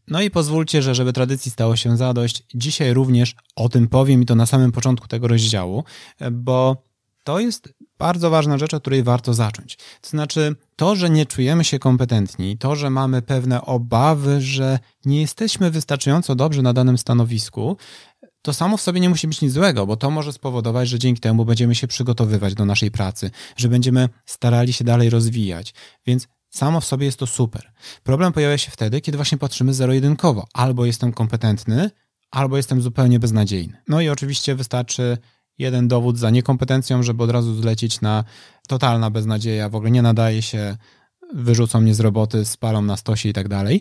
No 0.08 0.22
i 0.22 0.30
pozwólcie, 0.30 0.82
że 0.82 0.94
żeby 0.94 1.12
tradycji 1.12 1.50
stało 1.50 1.76
się 1.76 1.96
zadość, 1.96 2.42
dzisiaj 2.54 2.94
również 2.94 3.34
o 3.56 3.68
tym 3.68 3.88
powiem 3.88 4.22
i 4.22 4.26
to 4.26 4.34
na 4.34 4.46
samym 4.46 4.72
początku 4.72 5.08
tego 5.08 5.28
rozdziału, 5.28 5.84
bo 6.32 6.84
to 7.24 7.40
jest 7.40 7.74
bardzo 7.98 8.30
ważna 8.30 8.58
rzecz, 8.58 8.74
od 8.74 8.82
której 8.82 9.02
warto 9.02 9.34
zacząć. 9.34 9.76
To 10.00 10.10
znaczy, 10.10 10.56
to, 10.76 10.96
że 10.96 11.10
nie 11.10 11.26
czujemy 11.26 11.64
się 11.64 11.78
kompetentni, 11.78 12.58
to, 12.58 12.76
że 12.76 12.90
mamy 12.90 13.22
pewne 13.22 13.62
obawy, 13.62 14.40
że 14.40 14.78
nie 15.04 15.20
jesteśmy 15.20 15.70
wystarczająco 15.70 16.34
dobrzy 16.34 16.62
na 16.62 16.72
danym 16.72 16.98
stanowisku, 16.98 17.76
to 18.42 18.52
samo 18.52 18.76
w 18.76 18.80
sobie 18.80 19.00
nie 19.00 19.08
musi 19.08 19.28
być 19.28 19.40
nic 19.40 19.52
złego, 19.52 19.86
bo 19.86 19.96
to 19.96 20.10
może 20.10 20.32
spowodować, 20.32 20.88
że 20.88 20.98
dzięki 20.98 21.20
temu 21.20 21.44
będziemy 21.44 21.74
się 21.74 21.86
przygotowywać 21.86 22.54
do 22.54 22.64
naszej 22.64 22.90
pracy, 22.90 23.30
że 23.56 23.68
będziemy 23.68 24.08
starali 24.26 24.72
się 24.72 24.84
dalej 24.84 25.10
rozwijać. 25.10 25.74
Więc 26.06 26.28
Samo 26.52 26.80
w 26.80 26.84
sobie 26.84 27.06
jest 27.06 27.18
to 27.18 27.26
super. 27.26 27.72
Problem 28.02 28.32
pojawia 28.32 28.58
się 28.58 28.70
wtedy, 28.70 29.00
kiedy 29.00 29.18
właśnie 29.18 29.38
patrzymy 29.38 29.74
zero-jedynkowo. 29.74 30.46
Albo 30.52 30.84
jestem 30.84 31.12
kompetentny, 31.12 31.90
albo 32.30 32.56
jestem 32.56 32.82
zupełnie 32.82 33.18
beznadziejny. 33.18 33.82
No 33.88 34.00
i 34.00 34.08
oczywiście 34.08 34.54
wystarczy 34.54 35.18
jeden 35.58 35.88
dowód 35.88 36.18
za 36.18 36.30
niekompetencją, 36.30 37.02
żeby 37.02 37.22
od 37.22 37.30
razu 37.30 37.54
zlecieć 37.54 38.00
na 38.00 38.24
totalna 38.68 39.10
beznadzieja, 39.10 39.68
w 39.68 39.74
ogóle 39.74 39.90
nie 39.90 40.02
nadaje 40.02 40.42
się, 40.42 40.76
wyrzucą 41.34 41.80
mnie 41.80 41.94
z 41.94 42.00
roboty, 42.00 42.44
spalą 42.44 42.82
na 42.82 42.96
stosie 42.96 43.28
i 43.28 43.32
tak 43.32 43.48
dalej. 43.48 43.80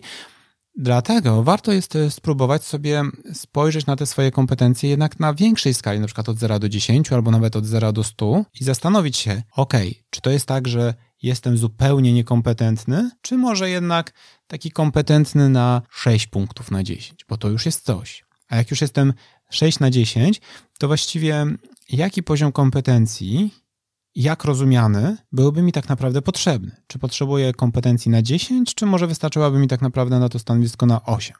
Dlatego 0.76 1.42
warto 1.42 1.72
jest 1.72 1.96
e, 1.96 2.10
spróbować 2.10 2.64
sobie 2.64 3.02
spojrzeć 3.32 3.86
na 3.86 3.96
te 3.96 4.06
swoje 4.06 4.30
kompetencje 4.30 4.90
jednak 4.90 5.20
na 5.20 5.34
większej 5.34 5.74
skali, 5.74 6.00
na 6.00 6.06
przykład 6.06 6.28
od 6.28 6.38
0 6.38 6.58
do 6.58 6.68
10 6.68 7.12
albo 7.12 7.30
nawet 7.30 7.56
od 7.56 7.66
0 7.66 7.92
do 7.92 8.04
100 8.04 8.44
i 8.60 8.64
zastanowić 8.64 9.16
się, 9.16 9.42
ok, 9.56 9.74
czy 10.10 10.20
to 10.20 10.30
jest 10.30 10.46
tak, 10.46 10.68
że 10.68 10.94
jestem 11.22 11.58
zupełnie 11.58 12.12
niekompetentny, 12.12 13.10
czy 13.22 13.36
może 13.36 13.70
jednak 13.70 14.12
taki 14.46 14.70
kompetentny 14.70 15.48
na 15.48 15.82
6 15.90 16.26
punktów 16.26 16.70
na 16.70 16.82
10, 16.82 17.24
bo 17.28 17.36
to 17.36 17.48
już 17.48 17.66
jest 17.66 17.84
coś. 17.84 18.24
A 18.48 18.56
jak 18.56 18.70
już 18.70 18.80
jestem 18.80 19.12
6 19.54 19.80
na 19.80 19.90
10, 19.90 20.40
to 20.78 20.86
właściwie 20.86 21.46
jaki 21.88 22.22
poziom 22.22 22.52
kompetencji, 22.52 23.54
jak 24.14 24.44
rozumiany, 24.44 25.16
byłby 25.32 25.62
mi 25.62 25.72
tak 25.72 25.88
naprawdę 25.88 26.22
potrzebny? 26.22 26.76
Czy 26.86 26.98
potrzebuję 26.98 27.52
kompetencji 27.52 28.10
na 28.10 28.22
10, 28.22 28.74
czy 28.74 28.86
może 28.86 29.06
wystarczyłaby 29.06 29.58
mi 29.58 29.68
tak 29.68 29.82
naprawdę 29.82 30.18
na 30.18 30.28
to 30.28 30.38
stanowisko 30.38 30.86
na 30.86 31.04
8? 31.04 31.36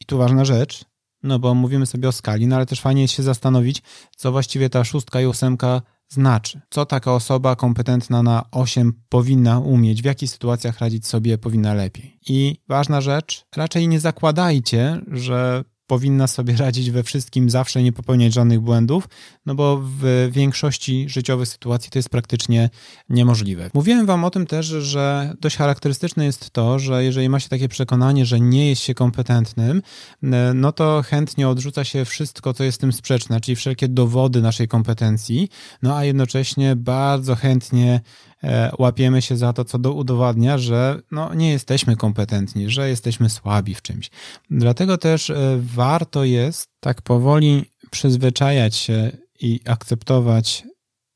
I 0.00 0.04
tu 0.04 0.18
ważna 0.18 0.44
rzecz, 0.44 0.84
no 1.22 1.38
bo 1.38 1.54
mówimy 1.54 1.86
sobie 1.86 2.08
o 2.08 2.12
skali, 2.12 2.46
no 2.46 2.56
ale 2.56 2.66
też 2.66 2.80
fajnie 2.80 3.02
jest 3.02 3.14
się 3.14 3.22
zastanowić, 3.22 3.82
co 4.16 4.32
właściwie 4.32 4.70
ta 4.70 4.84
szóstka 4.84 5.20
i 5.20 5.26
ósemka 5.26 5.82
znaczy. 6.08 6.60
Co 6.70 6.86
taka 6.86 7.12
osoba 7.12 7.56
kompetentna 7.56 8.22
na 8.22 8.44
8 8.50 8.92
powinna 9.08 9.58
umieć, 9.58 10.02
w 10.02 10.04
jakich 10.04 10.30
sytuacjach 10.30 10.78
radzić 10.78 11.06
sobie 11.06 11.38
powinna 11.38 11.74
lepiej. 11.74 12.18
I 12.28 12.56
ważna 12.68 13.00
rzecz, 13.00 13.46
raczej 13.56 13.88
nie 13.88 14.00
zakładajcie, 14.00 15.00
że 15.06 15.64
powinna 15.86 16.26
sobie 16.26 16.56
radzić 16.56 16.90
we 16.90 17.02
wszystkim, 17.02 17.50
zawsze 17.50 17.82
nie 17.82 17.92
popełniać 17.92 18.32
żadnych 18.32 18.60
błędów, 18.60 19.08
no 19.46 19.54
bo 19.54 19.82
w 19.82 20.28
większości 20.32 21.08
życiowych 21.08 21.48
sytuacji 21.48 21.90
to 21.90 21.98
jest 21.98 22.08
praktycznie 22.08 22.70
niemożliwe. 23.08 23.70
Mówiłem 23.74 24.06
Wam 24.06 24.24
o 24.24 24.30
tym 24.30 24.46
też, 24.46 24.66
że 24.66 25.34
dość 25.40 25.56
charakterystyczne 25.56 26.24
jest 26.24 26.50
to, 26.50 26.78
że 26.78 27.04
jeżeli 27.04 27.28
ma 27.28 27.40
się 27.40 27.48
takie 27.48 27.68
przekonanie, 27.68 28.26
że 28.26 28.40
nie 28.40 28.68
jest 28.68 28.82
się 28.82 28.94
kompetentnym, 28.94 29.82
no 30.54 30.72
to 30.72 31.02
chętnie 31.06 31.48
odrzuca 31.48 31.84
się 31.84 32.04
wszystko, 32.04 32.54
co 32.54 32.64
jest 32.64 32.74
z 32.76 32.78
tym 32.78 32.92
sprzeczne, 32.92 33.40
czyli 33.40 33.56
wszelkie 33.56 33.88
dowody 33.88 34.42
naszej 34.42 34.68
kompetencji, 34.68 35.48
no 35.82 35.96
a 35.96 36.04
jednocześnie 36.04 36.76
bardzo 36.76 37.34
chętnie 37.34 38.00
E, 38.33 38.33
łapiemy 38.78 39.22
się 39.22 39.36
za 39.36 39.52
to, 39.52 39.64
co 39.64 39.78
do 39.78 39.92
udowadnia, 39.92 40.58
że 40.58 41.00
no, 41.10 41.34
nie 41.34 41.50
jesteśmy 41.50 41.96
kompetentni, 41.96 42.70
że 42.70 42.88
jesteśmy 42.88 43.30
słabi 43.30 43.74
w 43.74 43.82
czymś. 43.82 44.10
Dlatego 44.50 44.98
też 44.98 45.30
e, 45.30 45.58
warto 45.60 46.24
jest 46.24 46.68
tak 46.80 47.02
powoli 47.02 47.64
przyzwyczajać 47.90 48.76
się 48.76 49.10
i 49.40 49.60
akceptować 49.64 50.64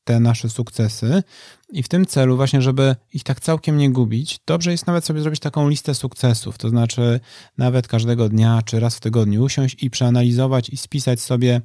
te 0.03 0.19
nasze 0.19 0.49
sukcesy. 0.49 1.23
I 1.69 1.83
w 1.83 1.87
tym 1.87 2.05
celu, 2.05 2.35
właśnie, 2.35 2.61
żeby 2.61 2.95
ich 3.13 3.23
tak 3.23 3.39
całkiem 3.39 3.77
nie 3.77 3.89
gubić, 3.89 4.39
dobrze 4.47 4.71
jest 4.71 4.87
nawet 4.87 5.05
sobie 5.05 5.21
zrobić 5.21 5.39
taką 5.39 5.69
listę 5.69 5.95
sukcesów. 5.95 6.57
To 6.57 6.69
znaczy, 6.69 7.19
nawet 7.57 7.87
każdego 7.87 8.29
dnia 8.29 8.61
czy 8.65 8.79
raz 8.79 8.95
w 8.95 8.99
tygodniu 8.99 9.43
usiąść 9.43 9.83
i 9.83 9.89
przeanalizować 9.89 10.69
i 10.69 10.77
spisać 10.77 11.21
sobie, 11.21 11.61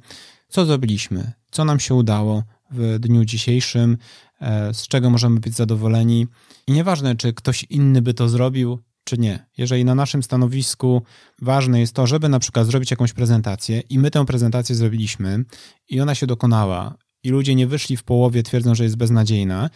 co 0.47 0.65
zrobiliśmy, 0.65 1.31
co 1.51 1.65
nam 1.65 1.79
się 1.79 1.93
udało 1.93 2.43
w 2.71 2.99
dniu 2.99 3.25
dzisiejszym, 3.25 3.97
E, 4.41 4.73
z 4.73 4.87
czego 4.87 5.09
możemy 5.09 5.39
być 5.39 5.55
zadowoleni. 5.55 6.27
I 6.67 6.71
nieważne, 6.71 7.15
czy 7.15 7.33
ktoś 7.33 7.63
inny 7.63 8.01
by 8.01 8.13
to 8.13 8.29
zrobił, 8.29 8.79
czy 9.03 9.17
nie. 9.17 9.45
Jeżeli 9.57 9.85
na 9.85 9.95
naszym 9.95 10.23
stanowisku 10.23 11.01
ważne 11.41 11.79
jest 11.79 11.93
to, 11.93 12.07
żeby 12.07 12.29
na 12.29 12.39
przykład 12.39 12.67
zrobić 12.67 12.91
jakąś 12.91 13.13
prezentację 13.13 13.79
i 13.79 13.99
my 13.99 14.11
tę 14.11 14.25
prezentację 14.25 14.75
zrobiliśmy 14.75 15.45
i 15.89 16.01
ona 16.01 16.15
się 16.15 16.27
dokonała 16.27 16.95
i 17.23 17.29
ludzie 17.29 17.55
nie 17.55 17.67
wyszli 17.67 17.97
w 17.97 18.03
połowie 18.03 18.43
twierdząc, 18.43 18.77
że 18.77 18.83
jest 18.83 18.97
beznadziejna, 18.97 19.69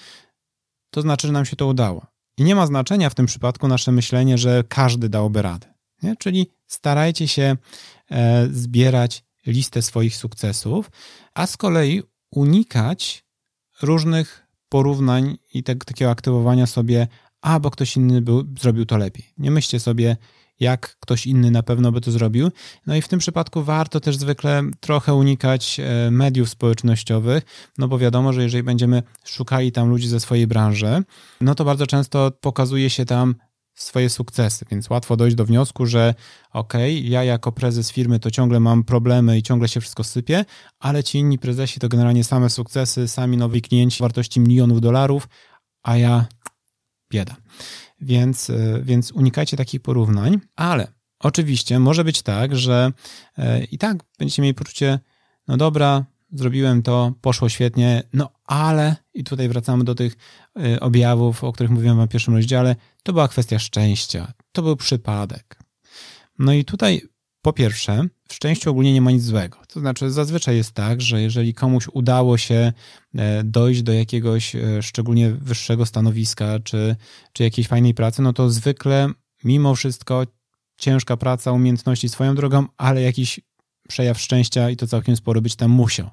to 0.89 1.01
znaczy, 1.01 1.27
że 1.27 1.33
nam 1.33 1.45
się 1.45 1.55
to 1.55 1.67
udało. 1.67 2.05
I 2.37 2.43
nie 2.43 2.55
ma 2.55 2.67
znaczenia 2.67 3.09
w 3.09 3.15
tym 3.15 3.25
przypadku 3.25 3.67
nasze 3.67 3.91
myślenie, 3.91 4.37
że 4.37 4.63
każdy 4.69 5.09
dałoby 5.09 5.41
radę. 5.41 5.73
Nie? 6.03 6.15
Czyli 6.15 6.47
starajcie 6.67 7.27
się 7.27 7.57
e, 8.11 8.47
zbierać 8.51 9.23
listę 9.45 9.81
swoich 9.81 10.15
sukcesów, 10.15 10.91
a 11.33 11.47
z 11.47 11.57
kolei 11.57 12.03
unikać 12.31 13.25
różnych 13.81 14.47
porównań 14.69 15.37
i 15.53 15.63
tak, 15.63 15.85
takiego 15.85 16.11
aktywowania 16.11 16.67
sobie, 16.67 17.07
a 17.41 17.59
bo 17.59 17.71
ktoś 17.71 17.97
inny 17.97 18.21
był, 18.21 18.43
zrobił 18.59 18.85
to 18.85 18.97
lepiej. 18.97 19.25
Nie 19.37 19.51
myślcie 19.51 19.79
sobie, 19.79 20.17
jak 20.59 20.97
ktoś 20.99 21.27
inny 21.27 21.51
na 21.51 21.63
pewno 21.63 21.91
by 21.91 22.01
to 22.01 22.11
zrobił. 22.11 22.51
No 22.87 22.95
i 22.95 23.01
w 23.01 23.07
tym 23.07 23.19
przypadku 23.19 23.63
warto 23.63 23.99
też 23.99 24.17
zwykle 24.17 24.63
trochę 24.79 25.13
unikać 25.13 25.79
e, 25.79 26.11
mediów 26.11 26.49
społecznościowych, 26.49 27.43
no 27.77 27.87
bo 27.87 27.97
wiadomo, 27.97 28.33
że 28.33 28.43
jeżeli 28.43 28.63
będziemy 28.63 29.03
szukali 29.23 29.71
tam 29.71 29.89
ludzi 29.89 30.07
ze 30.07 30.19
swojej 30.19 30.47
branży, 30.47 31.03
no 31.41 31.55
to 31.55 31.65
bardzo 31.65 31.87
często 31.87 32.31
pokazuje 32.31 32.89
się 32.89 33.05
tam 33.05 33.35
swoje 33.83 34.09
sukcesy, 34.09 34.65
więc 34.71 34.89
łatwo 34.89 35.17
dojść 35.17 35.35
do 35.35 35.45
wniosku, 35.45 35.85
że 35.85 36.13
okej, 36.53 36.99
okay, 36.99 37.09
ja 37.09 37.23
jako 37.23 37.51
prezes 37.51 37.91
firmy 37.91 38.19
to 38.19 38.31
ciągle 38.31 38.59
mam 38.59 38.83
problemy 38.83 39.37
i 39.37 39.43
ciągle 39.43 39.67
się 39.67 39.81
wszystko 39.81 40.03
sypie, 40.03 40.45
ale 40.79 41.03
ci 41.03 41.17
inni 41.17 41.39
prezesi 41.39 41.79
to 41.79 41.89
generalnie 41.89 42.23
same 42.23 42.49
sukcesy, 42.49 43.07
sami 43.07 43.37
nowi 43.37 43.61
klienci 43.61 44.03
wartości 44.03 44.39
milionów 44.39 44.81
dolarów, 44.81 45.27
a 45.83 45.97
ja 45.97 46.25
bieda. 47.11 47.35
Więc, 48.01 48.49
e, 48.49 48.81
więc 48.83 49.11
unikajcie 49.11 49.57
takich 49.57 49.81
porównań, 49.81 50.39
ale 50.55 50.87
oczywiście 51.19 51.79
może 51.79 52.03
być 52.03 52.21
tak, 52.21 52.55
że 52.55 52.91
e, 53.37 53.63
i 53.63 53.77
tak 53.77 53.97
będziecie 54.19 54.41
mieli 54.41 54.53
poczucie, 54.53 54.99
no 55.47 55.57
dobra, 55.57 56.05
zrobiłem 56.31 56.83
to, 56.83 57.13
poszło 57.21 57.49
świetnie, 57.49 58.03
no 58.13 58.29
ale, 58.45 58.95
i 59.13 59.23
tutaj 59.23 59.49
wracamy 59.49 59.83
do 59.83 59.95
tych 59.95 60.15
y, 60.59 60.79
objawów, 60.79 61.43
o 61.43 61.51
których 61.51 61.71
mówiłem 61.71 62.05
w 62.05 62.09
pierwszym 62.09 62.35
rozdziale, 62.35 62.75
to 63.03 63.13
była 63.13 63.27
kwestia 63.27 63.59
szczęścia, 63.59 64.33
to 64.51 64.61
był 64.61 64.75
przypadek. 64.75 65.59
No 66.39 66.53
i 66.53 66.65
tutaj 66.65 67.01
po 67.41 67.53
pierwsze, 67.53 68.05
w 68.27 68.33
szczęściu 68.33 68.69
ogólnie 68.69 68.93
nie 68.93 69.01
ma 69.01 69.11
nic 69.11 69.23
złego. 69.23 69.57
To 69.67 69.79
znaczy, 69.79 70.11
zazwyczaj 70.11 70.55
jest 70.55 70.71
tak, 70.71 71.01
że 71.01 71.21
jeżeli 71.21 71.53
komuś 71.53 71.87
udało 71.93 72.37
się 72.37 72.73
e, 73.15 73.43
dojść 73.43 73.81
do 73.81 73.93
jakiegoś 73.93 74.55
e, 74.55 74.81
szczególnie 74.81 75.31
wyższego 75.31 75.85
stanowiska, 75.85 76.59
czy, 76.63 76.95
czy 77.33 77.43
jakiejś 77.43 77.67
fajnej 77.67 77.93
pracy, 77.93 78.21
no 78.21 78.33
to 78.33 78.49
zwykle 78.49 79.09
mimo 79.43 79.75
wszystko 79.75 80.23
ciężka 80.77 81.17
praca, 81.17 81.51
umiejętności 81.51 82.09
swoją 82.09 82.35
drogą, 82.35 82.65
ale 82.77 83.01
jakiś 83.01 83.39
przejaw 83.89 84.21
szczęścia 84.21 84.69
i 84.69 84.75
to 84.75 84.87
całkiem 84.87 85.15
sporo 85.15 85.41
być 85.41 85.55
tam 85.55 85.71
musiał. 85.71 86.09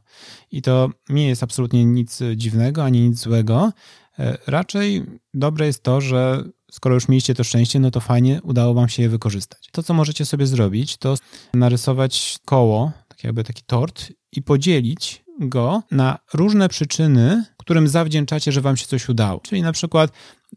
I 0.51 0.63
to 0.63 0.91
nie 1.09 1.29
jest 1.29 1.43
absolutnie 1.43 1.85
nic 1.85 2.21
dziwnego 2.37 2.85
ani 2.85 3.01
nic 3.01 3.19
złego. 3.19 3.73
E, 4.19 4.39
raczej 4.47 5.07
dobre 5.35 5.67
jest 5.67 5.83
to, 5.83 6.01
że 6.01 6.45
skoro 6.71 6.95
już 6.95 7.09
mieliście 7.09 7.35
to 7.35 7.45
szczęście, 7.45 7.81
no 7.81 7.91
to 7.91 8.01
fajnie 8.01 8.41
udało 8.43 8.75
wam 8.75 8.89
się 8.89 9.03
je 9.03 9.09
wykorzystać. 9.09 9.69
To, 9.73 9.83
co 9.83 9.95
możecie 9.95 10.25
sobie 10.25 10.47
zrobić, 10.47 10.97
to 10.97 11.15
narysować 11.55 12.39
koło, 12.45 12.93
tak 13.09 13.25
jakby 13.25 13.45
taki 13.45 13.63
tort 13.67 14.13
i 14.33 14.43
podzielić 14.43 15.25
go 15.41 15.83
na 15.91 16.19
różne 16.35 16.69
przyczyny, 16.69 17.45
którym 17.57 17.89
zawdzięczacie, 17.89 18.53
że 18.53 18.61
wam 18.61 18.77
się 18.77 18.87
coś 18.87 19.09
udało. 19.09 19.41
Czyli 19.41 19.63
na 19.63 19.73
przykład, 19.73 20.11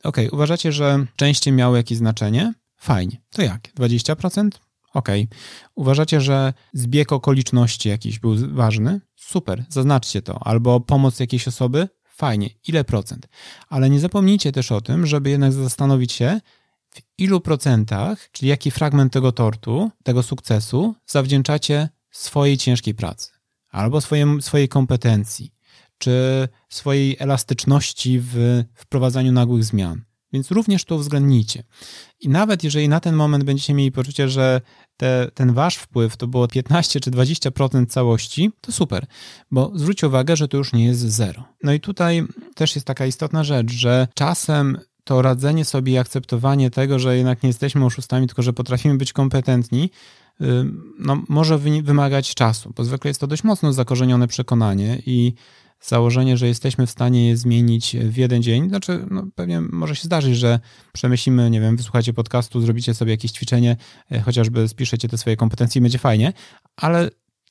ok, 0.04 0.18
uważacie, 0.32 0.72
że 0.72 1.06
szczęście 1.14 1.52
miało 1.52 1.78
jakieś 1.78 1.98
znaczenie? 1.98 2.54
Fajnie. 2.78 3.22
To 3.32 3.42
jak? 3.42 3.74
20%? 3.74 4.50
Okej. 4.94 5.24
Okay. 5.24 5.40
Uważacie, 5.76 6.22
że 6.22 6.54
zbieg 6.74 7.12
okoliczności 7.12 7.90
jakiś 7.90 8.20
był 8.20 8.36
ważny? 8.54 9.02
Super, 9.16 9.66
zaznaczcie 9.70 10.22
to. 10.22 10.48
Albo 10.48 10.80
pomoc 10.80 11.20
jakiejś 11.20 11.48
osoby? 11.48 11.90
Fajnie. 12.04 12.50
Ile 12.68 12.84
procent? 12.84 13.28
Ale 13.70 13.90
nie 13.90 14.00
zapomnijcie 14.00 14.52
też 14.52 14.72
o 14.72 14.82
tym, 14.82 15.06
żeby 15.06 15.30
jednak 15.30 15.54
zastanowić 15.54 16.12
się, 16.12 16.40
w 16.90 17.02
ilu 17.18 17.42
procentach, 17.42 18.32
czyli 18.32 18.50
jaki 18.50 18.72
fragment 18.72 19.14
tego 19.14 19.32
tortu, 19.32 19.92
tego 20.04 20.24
sukcesu 20.24 20.96
zawdzięczacie 21.06 21.90
swojej 22.12 22.58
ciężkiej 22.58 22.94
pracy, 22.94 23.32
albo 23.70 24.02
swojej, 24.02 24.42
swojej 24.42 24.68
kompetencji, 24.68 25.54
czy 25.98 26.48
swojej 26.70 27.16
elastyczności 27.20 28.20
w 28.20 28.64
wprowadzaniu 28.74 29.32
nagłych 29.32 29.64
zmian. 29.64 30.02
Więc 30.34 30.52
również 30.52 30.86
to 30.86 30.96
uwzględnijcie. 30.96 31.64
I 32.20 32.30
nawet 32.30 32.64
jeżeli 32.64 32.90
na 32.90 33.00
ten 33.00 33.16
moment 33.16 33.44
będziecie 33.44 33.74
mieli 33.74 33.92
poczucie, 33.92 34.30
że 34.30 34.62
te, 34.98 35.32
ten 35.34 35.54
wasz 35.54 35.76
wpływ 35.76 36.18
to 36.18 36.28
było 36.28 36.48
15 36.48 37.00
czy 37.00 37.12
20% 37.12 37.86
całości, 37.86 38.52
to 38.62 38.72
super, 38.72 39.06
bo 39.52 39.72
zwróćcie 39.76 40.08
uwagę, 40.08 40.36
że 40.36 40.48
to 40.48 40.58
już 40.58 40.74
nie 40.74 40.86
jest 40.86 41.00
zero. 41.00 41.44
No 41.64 41.74
i 41.74 41.80
tutaj 41.80 42.24
też 42.56 42.76
jest 42.76 42.88
taka 42.88 43.06
istotna 43.06 43.44
rzecz, 43.44 43.72
że 43.72 44.08
czasem 44.14 44.78
to 45.04 45.22
radzenie 45.22 45.66
sobie 45.66 45.94
i 45.94 45.98
akceptowanie 45.98 46.72
tego, 46.72 47.00
że 47.00 47.18
jednak 47.18 47.44
nie 47.44 47.50
jesteśmy 47.50 47.86
oszustami, 47.86 48.28
tylko 48.28 48.42
że 48.42 48.54
potrafimy 48.54 48.98
być 48.98 49.14
kompetentni, 49.14 49.90
no, 51.00 51.22
może 51.30 51.58
wymagać 51.58 52.36
czasu, 52.36 52.74
bo 52.76 52.84
zwykle 52.84 53.10
jest 53.10 53.22
to 53.22 53.28
dość 53.28 53.44
mocno 53.44 53.74
zakorzenione 53.74 54.28
przekonanie 54.28 55.02
i 55.06 55.34
założenie, 55.82 56.38
że 56.38 56.48
jesteśmy 56.48 56.88
w 56.88 56.92
stanie 56.92 57.28
je 57.28 57.38
zmienić 57.38 57.98
w 57.98 58.18
jeden 58.18 58.44
dzień. 58.44 58.70
Znaczy, 58.70 59.06
no, 59.12 59.24
pewnie 59.36 59.62
może 59.62 59.96
się 59.96 60.04
zdarzyć, 60.04 60.38
że 60.38 60.60
przemyślimy, 60.94 61.50
nie 61.50 61.62
wiem, 61.62 61.78
wysłuchacie 61.78 62.14
podcastu, 62.14 62.62
zrobicie 62.62 62.94
sobie 62.94 63.12
jakieś 63.12 63.32
ćwiczenie, 63.32 63.78
e, 64.12 64.22
chociażby 64.22 64.68
spiszecie 64.68 65.08
te 65.08 65.18
swoje 65.18 65.38
kompetencje 65.38 65.80
i 65.80 65.82
będzie 65.82 65.98
fajnie, 65.98 66.34
ale 66.76 67.10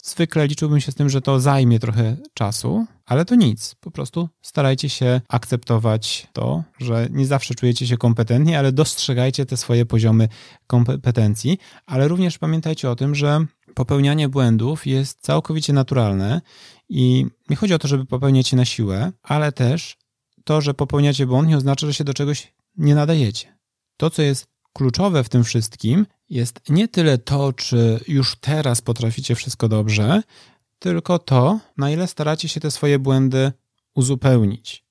zwykle 0.09 0.47
liczyłbym 0.47 0.81
się 0.81 0.93
z 0.93 0.95
tym, 0.95 1.09
że 1.09 1.21
to 1.21 1.41
zajmie 1.41 1.79
trochę 1.79 2.17
czasu, 2.35 2.87
ale 3.07 3.25
to 3.25 3.35
nic. 3.35 3.75
Po 3.81 3.91
prostu 3.91 4.29
starajcie 4.43 4.89
się 4.89 5.21
akceptować 5.29 6.27
to, 6.33 6.65
że 6.79 7.09
nie 7.11 7.27
zawsze 7.27 7.55
czujecie 7.55 7.87
się 7.87 7.97
kompetentni, 7.97 8.55
ale 8.55 8.73
dostrzegajcie 8.73 9.47
te 9.47 9.57
swoje 9.57 9.87
poziomy 9.87 10.29
kompetencji, 10.67 11.59
ale 11.87 12.09
również 12.09 12.39
pamiętajcie 12.39 12.91
o 12.91 12.97
tym, 12.97 13.15
że 13.15 13.45
popełnianie 13.75 14.29
błędów 14.29 14.87
jest 14.87 15.21
całkowicie 15.21 15.73
naturalne 15.73 16.41
i 16.89 17.27
nie 17.51 17.57
chodzi 17.57 17.75
o 17.75 17.79
to, 17.79 17.89
żeby 17.89 18.07
popełniać 18.07 18.53
je 18.53 18.57
na 18.57 18.65
siłę, 18.65 19.13
ale 19.23 19.53
też 19.53 19.97
to, 20.45 20.61
że 20.61 20.75
popełniacie 20.75 21.27
błąd 21.27 21.49
nie 21.49 21.57
oznacza, 21.57 21.87
że 21.87 21.95
się 21.95 22.05
do 22.05 22.15
czegoś 22.15 22.53
nie 22.77 22.95
nadajecie. 22.95 23.59
To, 23.97 24.11
co 24.11 24.23
jest 24.23 24.47
kluczowe 24.73 25.25
w 25.25 25.29
tym 25.29 25.45
wszystkim, 25.45 26.07
jest 26.31 26.61
nie 26.69 26.89
tyle 26.89 27.19
to, 27.19 27.53
czy 27.53 28.01
już 28.09 28.37
teraz 28.37 28.81
potraficie 28.81 29.35
wszystko 29.35 29.69
dobrze, 29.69 30.23
tylko 30.79 31.19
to, 31.19 31.61
na 31.77 31.91
ile 31.91 32.07
staracie 32.07 32.49
się 32.49 32.61
te 32.61 32.71
swoje 32.71 32.99
błędy 32.99 33.53
uzupełnić. 33.95 34.89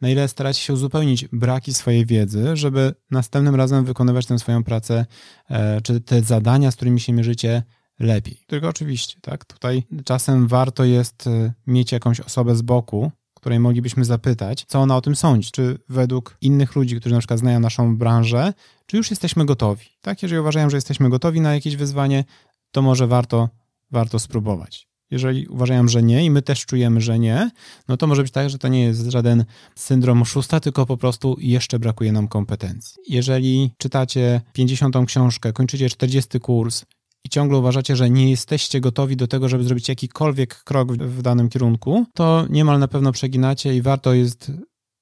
Na 0.00 0.08
ile 0.08 0.28
staracie 0.28 0.60
się 0.60 0.72
uzupełnić 0.72 1.28
braki 1.32 1.74
swojej 1.74 2.06
wiedzy, 2.06 2.56
żeby 2.56 2.94
następnym 3.10 3.54
razem 3.54 3.84
wykonywać 3.84 4.26
tę 4.26 4.38
swoją 4.38 4.64
pracę, 4.64 5.06
e, 5.50 5.80
czy 5.80 6.00
te 6.00 6.22
zadania, 6.22 6.70
z 6.70 6.76
którymi 6.76 7.00
się 7.00 7.12
mierzycie, 7.12 7.62
lepiej. 7.98 8.42
Tylko 8.46 8.68
oczywiście, 8.68 9.20
tak, 9.20 9.44
tutaj 9.44 9.82
czasem 10.04 10.48
warto 10.48 10.84
jest 10.84 11.26
e, 11.26 11.52
mieć 11.66 11.92
jakąś 11.92 12.20
osobę 12.20 12.56
z 12.56 12.62
boku, 12.62 13.10
której 13.34 13.60
moglibyśmy 13.60 14.04
zapytać, 14.04 14.64
co 14.68 14.80
ona 14.80 14.96
o 14.96 15.00
tym 15.00 15.16
sądzi. 15.16 15.50
Czy 15.50 15.78
według 15.88 16.36
innych 16.40 16.76
ludzi, 16.76 16.96
którzy 16.96 17.14
na 17.14 17.18
przykład 17.18 17.40
znają 17.40 17.60
naszą 17.60 17.96
branżę, 17.96 18.52
czy 18.86 18.96
już 18.96 19.10
jesteśmy 19.10 19.44
gotowi? 19.44 19.86
Tak, 20.00 20.22
jeżeli 20.22 20.40
uważają, 20.40 20.70
że 20.70 20.76
jesteśmy 20.76 21.10
gotowi 21.10 21.40
na 21.40 21.54
jakieś 21.54 21.76
wyzwanie, 21.76 22.24
to 22.70 22.82
może 22.82 23.06
warto, 23.06 23.48
warto 23.90 24.18
spróbować. 24.18 24.86
Jeżeli 25.10 25.46
uważają, 25.46 25.88
że 25.88 26.02
nie 26.02 26.24
i 26.24 26.30
my 26.30 26.42
też 26.42 26.66
czujemy, 26.66 27.00
że 27.00 27.18
nie, 27.18 27.50
no 27.88 27.96
to 27.96 28.06
może 28.06 28.22
być 28.22 28.32
tak, 28.32 28.50
że 28.50 28.58
to 28.58 28.68
nie 28.68 28.82
jest 28.82 29.10
żaden 29.10 29.44
syndrom 29.74 30.22
oszusta, 30.22 30.60
tylko 30.60 30.86
po 30.86 30.96
prostu 30.96 31.36
jeszcze 31.40 31.78
brakuje 31.78 32.12
nam 32.12 32.28
kompetencji. 32.28 33.02
Jeżeli 33.08 33.70
czytacie 33.78 34.40
50. 34.52 34.96
książkę, 35.06 35.52
kończycie 35.52 35.88
40 35.88 36.40
kurs 36.40 36.84
i 37.24 37.28
ciągle 37.28 37.58
uważacie, 37.58 37.96
że 37.96 38.10
nie 38.10 38.30
jesteście 38.30 38.80
gotowi 38.80 39.16
do 39.16 39.26
tego, 39.26 39.48
żeby 39.48 39.64
zrobić 39.64 39.88
jakikolwiek 39.88 40.64
krok 40.64 40.92
w, 40.92 41.18
w 41.18 41.22
danym 41.22 41.48
kierunku, 41.48 42.06
to 42.14 42.46
niemal 42.50 42.78
na 42.78 42.88
pewno 42.88 43.12
przeginacie 43.12 43.76
i 43.76 43.82
warto 43.82 44.14
jest 44.14 44.52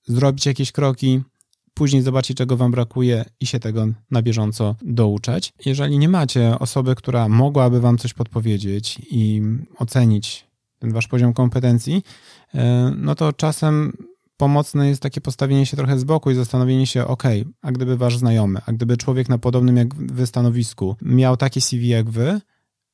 zrobić 0.07 0.47
jakieś 0.47 0.73
kroki, 0.73 1.23
później 1.75 2.03
zobaczyć, 2.03 2.37
czego 2.37 2.57
wam 2.57 2.71
brakuje 2.71 3.25
i 3.41 3.47
się 3.47 3.61
tego 3.61 3.87
na 4.11 4.23
bieżąco 4.23 4.77
douczać. 4.83 5.53
Jeżeli 5.67 5.99
nie 5.99 6.09
macie 6.09 6.59
osoby, 6.59 6.95
która 6.95 7.29
mogłaby 7.29 7.81
wam 7.81 7.99
coś 7.99 8.15
podpowiedzieć 8.15 8.99
i 9.11 9.43
ocenić 9.79 10.47
ten 10.79 10.93
wasz 10.93 11.09
poziom 11.09 11.33
kompetencji, 11.33 12.03
e, 12.55 12.93
no 12.97 13.15
to 13.15 13.33
czasem 13.33 13.93
pomocne 14.37 14.89
jest 14.89 15.03
takie 15.03 15.21
postawienie 15.21 15.67
się 15.67 15.77
trochę 15.77 15.99
z 15.99 16.05
boku 16.05 16.31
i 16.31 16.35
zastanowienie 16.35 16.87
się, 16.87 17.07
ok, 17.07 17.23
a 17.63 17.73
gdyby 17.73 17.97
wasz 17.97 18.17
znajomy, 18.19 18.61
a 18.67 18.73
gdyby 18.73 18.97
człowiek 18.97 19.29
na 19.29 19.39
podobnym 19.39 19.77
jak 19.77 19.95
wy 19.95 20.27
stanowisku 20.27 20.97
miał 21.03 21.37
takie 21.37 21.61
CV 21.61 21.89
jak 21.89 22.11
wy, 22.11 22.41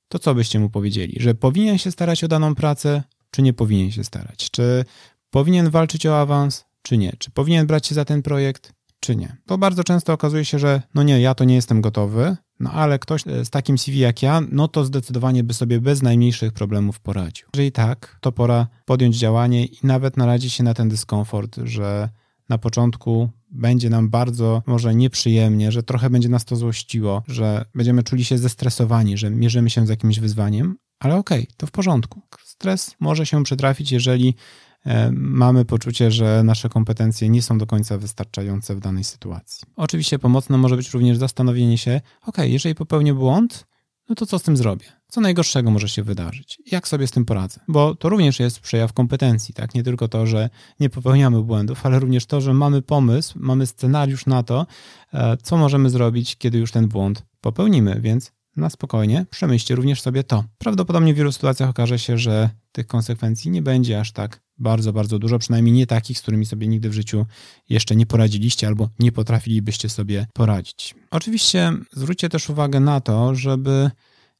to 0.08 0.18
co 0.18 0.34
byście 0.34 0.60
mu 0.60 0.70
powiedzieli? 0.70 1.16
Że 1.20 1.34
powinien 1.34 1.78
się 1.78 1.90
starać 1.90 2.24
o 2.24 2.28
daną 2.28 2.54
pracę, 2.54 3.02
czy 3.30 3.42
nie 3.42 3.52
powinien 3.52 3.90
się 3.90 4.04
starać? 4.04 4.50
Czy 4.50 4.84
powinien 5.30 5.70
walczyć 5.70 6.06
o 6.06 6.20
awans, 6.20 6.64
czy 6.82 6.98
nie? 6.98 7.12
Czy 7.18 7.30
powinien 7.30 7.66
brać 7.66 7.86
się 7.86 7.94
za 7.94 8.04
ten 8.04 8.22
projekt, 8.22 8.72
czy 9.00 9.16
nie? 9.16 9.36
Bo 9.46 9.58
bardzo 9.58 9.84
często 9.84 10.12
okazuje 10.12 10.44
się, 10.44 10.58
że 10.58 10.82
no 10.94 11.02
nie, 11.02 11.20
ja 11.20 11.34
to 11.34 11.44
nie 11.44 11.54
jestem 11.54 11.80
gotowy, 11.80 12.36
no 12.60 12.72
ale 12.72 12.98
ktoś 12.98 13.26
e, 13.26 13.44
z 13.44 13.50
takim 13.50 13.78
CV 13.78 13.98
jak 13.98 14.22
ja, 14.22 14.40
no 14.50 14.68
to 14.68 14.84
zdecydowanie 14.84 15.44
by 15.44 15.54
sobie 15.54 15.80
bez 15.80 16.02
najmniejszych 16.02 16.52
problemów 16.52 17.00
poradził. 17.00 17.48
Jeżeli 17.54 17.72
tak, 17.72 18.18
to 18.20 18.32
pora 18.32 18.66
podjąć 18.84 19.16
działanie 19.16 19.64
i 19.64 19.78
nawet 19.82 20.16
naradzić 20.16 20.52
się 20.52 20.64
na 20.64 20.74
ten 20.74 20.88
dyskomfort, 20.88 21.56
że 21.64 22.08
na 22.48 22.58
początku 22.58 23.30
będzie 23.50 23.90
nam 23.90 24.10
bardzo 24.10 24.62
może 24.66 24.94
nieprzyjemnie, 24.94 25.72
że 25.72 25.82
trochę 25.82 26.10
będzie 26.10 26.28
nas 26.28 26.44
to 26.44 26.56
złościło, 26.56 27.22
że 27.28 27.64
będziemy 27.74 28.02
czuli 28.02 28.24
się 28.24 28.38
zestresowani, 28.38 29.18
że 29.18 29.30
mierzymy 29.30 29.70
się 29.70 29.86
z 29.86 29.88
jakimś 29.88 30.20
wyzwaniem, 30.20 30.76
ale 30.98 31.16
okej, 31.16 31.42
okay, 31.42 31.54
to 31.56 31.66
w 31.66 31.70
porządku. 31.70 32.22
Stres 32.60 32.94
może 33.00 33.26
się 33.26 33.44
przytrafić, 33.44 33.92
jeżeli 33.92 34.34
E, 34.86 35.10
mamy 35.12 35.64
poczucie, 35.64 36.10
że 36.10 36.42
nasze 36.44 36.68
kompetencje 36.68 37.28
nie 37.28 37.42
są 37.42 37.58
do 37.58 37.66
końca 37.66 37.98
wystarczające 37.98 38.74
w 38.74 38.80
danej 38.80 39.04
sytuacji. 39.04 39.66
Oczywiście 39.76 40.18
pomocne 40.18 40.58
może 40.58 40.76
być 40.76 40.90
również 40.90 41.18
zastanowienie 41.18 41.78
się, 41.78 42.00
ok, 42.26 42.36
jeżeli 42.38 42.74
popełnię 42.74 43.14
błąd, 43.14 43.66
no 44.08 44.14
to 44.14 44.26
co 44.26 44.38
z 44.38 44.42
tym 44.42 44.56
zrobię? 44.56 44.86
Co 45.08 45.20
najgorszego 45.20 45.70
może 45.70 45.88
się 45.88 46.02
wydarzyć? 46.02 46.58
Jak 46.72 46.88
sobie 46.88 47.06
z 47.06 47.10
tym 47.10 47.24
poradzę? 47.24 47.60
Bo 47.68 47.94
to 47.94 48.08
również 48.08 48.40
jest 48.40 48.60
przejaw 48.60 48.92
kompetencji, 48.92 49.54
tak? 49.54 49.74
Nie 49.74 49.82
tylko 49.82 50.08
to, 50.08 50.26
że 50.26 50.50
nie 50.80 50.90
popełniamy 50.90 51.42
błędów, 51.42 51.86
ale 51.86 51.98
również 51.98 52.26
to, 52.26 52.40
że 52.40 52.54
mamy 52.54 52.82
pomysł, 52.82 53.38
mamy 53.40 53.66
scenariusz 53.66 54.26
na 54.26 54.42
to, 54.42 54.66
e, 55.14 55.36
co 55.36 55.56
możemy 55.56 55.90
zrobić, 55.90 56.36
kiedy 56.36 56.58
już 56.58 56.72
ten 56.72 56.88
błąd 56.88 57.22
popełnimy, 57.40 58.00
więc 58.00 58.32
na 58.56 58.70
spokojnie 58.70 59.26
przemyślcie 59.30 59.74
również 59.74 60.02
sobie 60.02 60.24
to. 60.24 60.44
Prawdopodobnie 60.58 61.14
w 61.14 61.16
wielu 61.16 61.32
sytuacjach 61.32 61.70
okaże 61.70 61.98
się, 61.98 62.18
że 62.18 62.50
tych 62.72 62.86
konsekwencji 62.86 63.50
nie 63.50 63.62
będzie 63.62 64.00
aż 64.00 64.12
tak 64.12 64.40
bardzo, 64.58 64.92
bardzo 64.92 65.18
dużo, 65.18 65.38
przynajmniej 65.38 65.74
nie 65.74 65.86
takich, 65.86 66.18
z 66.18 66.22
którymi 66.22 66.46
sobie 66.46 66.68
nigdy 66.68 66.90
w 66.90 66.92
życiu 66.92 67.26
jeszcze 67.68 67.96
nie 67.96 68.06
poradziliście 68.06 68.66
albo 68.66 68.88
nie 68.98 69.12
potrafilibyście 69.12 69.88
sobie 69.88 70.26
poradzić. 70.34 70.94
Oczywiście 71.10 71.72
zwróćcie 71.92 72.28
też 72.28 72.50
uwagę 72.50 72.80
na 72.80 73.00
to, 73.00 73.34
żeby 73.34 73.90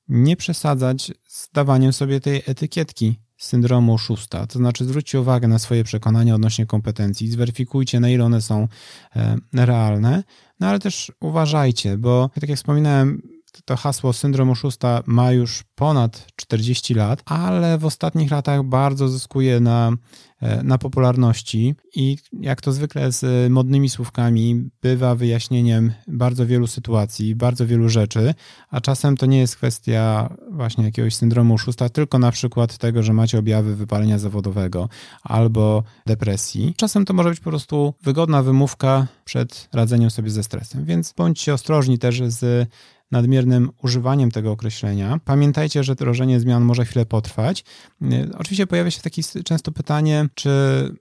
nie 0.09 0.37
przesadzać 0.37 1.12
z 1.29 1.49
dawaniem 1.53 1.92
sobie 1.92 2.20
tej 2.20 2.42
etykietki 2.46 3.20
syndromu 3.37 3.99
szósta. 3.99 4.46
To 4.46 4.59
znaczy 4.59 4.85
zwróćcie 4.85 5.20
uwagę 5.20 5.49
na 5.49 5.59
swoje 5.59 5.85
przekonania 5.85 6.35
odnośnie 6.35 6.66
kompetencji, 6.66 7.31
zweryfikujcie 7.31 8.01
na 8.01 8.09
ile 8.09 8.25
one 8.25 8.40
są 8.40 8.68
e, 9.16 9.37
realne, 9.55 10.25
no 10.61 10.66
ale 10.66 10.79
też 10.79 11.12
uważajcie, 11.20 11.99
bo 11.99 12.31
tak 12.40 12.49
jak 12.49 12.59
wspominałem, 12.59 13.23
to 13.64 13.76
hasło 13.76 14.12
syndrom 14.12 14.50
oszusta 14.50 15.02
ma 15.06 15.32
już 15.32 15.64
ponad 15.74 16.26
40 16.36 16.94
lat, 16.94 17.22
ale 17.24 17.78
w 17.78 17.84
ostatnich 17.84 18.30
latach 18.30 18.62
bardzo 18.62 19.08
zyskuje 19.08 19.60
na, 19.60 19.92
e, 20.40 20.62
na 20.62 20.78
popularności 20.78 21.74
i 21.94 22.16
jak 22.32 22.60
to 22.60 22.72
zwykle 22.72 23.12
z 23.12 23.50
modnymi 23.52 23.90
słówkami 23.90 24.70
bywa 24.82 25.14
wyjaśnieniem 25.14 25.92
bardzo 26.08 26.46
wielu 26.46 26.66
sytuacji, 26.66 27.34
bardzo 27.34 27.66
wielu 27.66 27.88
rzeczy, 27.88 28.34
a 28.70 28.80
czasem 28.80 29.16
to 29.16 29.26
nie 29.26 29.38
jest 29.38 29.56
kwestia 29.56 30.34
właśnie 30.50 30.84
jakiegoś 30.84 31.14
syndromu 31.14 31.54
oszusta, 31.54 31.88
tylko 31.88 32.18
na 32.18 32.30
przykład 32.30 32.78
tego, 32.78 33.02
że 33.02 33.12
macie 33.12 33.38
objawy 33.38 33.76
wypalenia 33.76 34.18
zawodowego 34.18 34.88
albo 35.22 35.82
depresji. 36.06 36.74
Czasem 36.76 37.04
to 37.04 37.14
może 37.14 37.30
być 37.30 37.40
po 37.40 37.50
prostu 37.50 37.94
wygodna 38.02 38.42
wymówka 38.42 39.06
przed 39.24 39.68
radzeniem 39.72 40.10
sobie 40.10 40.30
ze 40.30 40.42
stresem, 40.42 40.84
więc 40.84 41.12
bądźcie 41.12 41.54
ostrożni 41.54 41.98
też 41.98 42.22
z 42.26 42.68
nadmiernym 43.11 43.70
używaniem 43.83 44.31
tego 44.31 44.53
określenia. 44.53 45.20
Pamiętajcie, 45.25 45.85
że 45.85 45.94
wdrożenie 45.94 46.40
zmian 46.40 46.62
może 46.62 46.85
chwilę 46.85 47.07
potrwać. 47.07 47.64
Y, 48.03 48.31
oczywiście 48.38 48.66
pojawia 48.66 48.90
się 48.90 49.01
takie 49.01 49.23
często 49.44 49.73
pytanie, 49.73 50.29
czy 50.35 50.51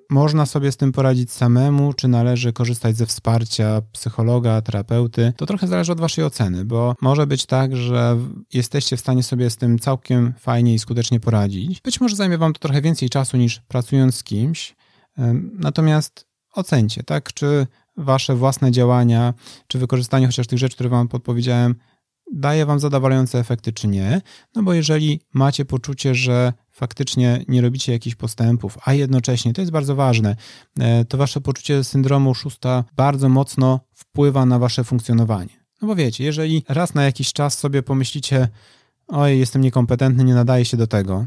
można 0.09 0.45
sobie 0.45 0.71
z 0.71 0.77
tym 0.77 0.91
poradzić 0.91 1.31
samemu, 1.31 1.93
czy 1.93 2.07
należy 2.07 2.53
korzystać 2.53 2.97
ze 2.97 3.05
wsparcia 3.05 3.81
psychologa, 3.91 4.61
terapeuty. 4.61 5.33
To 5.37 5.45
trochę 5.45 5.67
zależy 5.67 5.91
od 5.91 5.99
waszej 5.99 6.23
oceny, 6.23 6.65
bo 6.65 6.95
może 7.01 7.27
być 7.27 7.45
tak, 7.45 7.75
że 7.75 8.17
jesteście 8.53 8.97
w 8.97 8.99
stanie 8.99 9.23
sobie 9.23 9.49
z 9.49 9.57
tym 9.57 9.79
całkiem 9.79 10.33
fajnie 10.39 10.73
i 10.73 10.79
skutecznie 10.79 11.19
poradzić. 11.19 11.81
Być 11.81 12.01
może 12.01 12.15
zajmie 12.15 12.37
wam 12.37 12.53
to 12.53 12.59
trochę 12.59 12.81
więcej 12.81 13.09
czasu 13.09 13.37
niż 13.37 13.59
pracując 13.59 14.15
z 14.15 14.23
kimś. 14.23 14.71
Y, 14.71 15.21
natomiast 15.53 16.29
ocencie, 16.53 17.03
tak, 17.03 17.33
czy 17.33 17.67
wasze 17.97 18.35
własne 18.35 18.71
działania, 18.71 19.33
czy 19.67 19.79
wykorzystanie 19.79 20.25
chociaż 20.25 20.47
tych 20.47 20.59
rzeczy, 20.59 20.75
które 20.75 20.89
wam 20.89 21.07
podpowiedziałem, 21.07 21.75
daje 22.33 22.65
wam 22.65 22.79
zadowalające 22.79 23.39
efekty, 23.39 23.73
czy 23.73 23.87
nie. 23.87 24.21
No 24.55 24.63
bo 24.63 24.73
jeżeli 24.73 25.21
macie 25.33 25.65
poczucie, 25.65 26.15
że 26.15 26.53
faktycznie 26.71 27.45
nie 27.47 27.61
robicie 27.61 27.91
jakichś 27.91 28.15
postępów, 28.15 28.77
a 28.85 28.93
jednocześnie, 28.93 29.53
to 29.53 29.61
jest 29.61 29.71
bardzo 29.71 29.95
ważne, 29.95 30.35
e, 30.79 31.05
to 31.05 31.17
wasze 31.17 31.41
poczucie 31.41 31.83
syndromu 31.83 32.35
szósta 32.35 32.83
bardzo 32.95 33.29
mocno 33.29 33.79
wpływa 33.93 34.45
na 34.45 34.59
wasze 34.59 34.83
funkcjonowanie. 34.83 35.59
No 35.81 35.87
bo 35.87 35.95
wiecie, 35.95 36.23
jeżeli 36.23 36.63
raz 36.69 36.93
na 36.93 37.03
jakiś 37.03 37.33
czas 37.33 37.57
sobie 37.57 37.83
pomyślicie, 37.83 38.47
oj, 39.07 39.39
jestem 39.39 39.61
niekompetentny, 39.61 40.23
nie 40.23 40.33
nadaje 40.33 40.65
się 40.65 40.77
do 40.77 40.87
tego, 40.87 41.25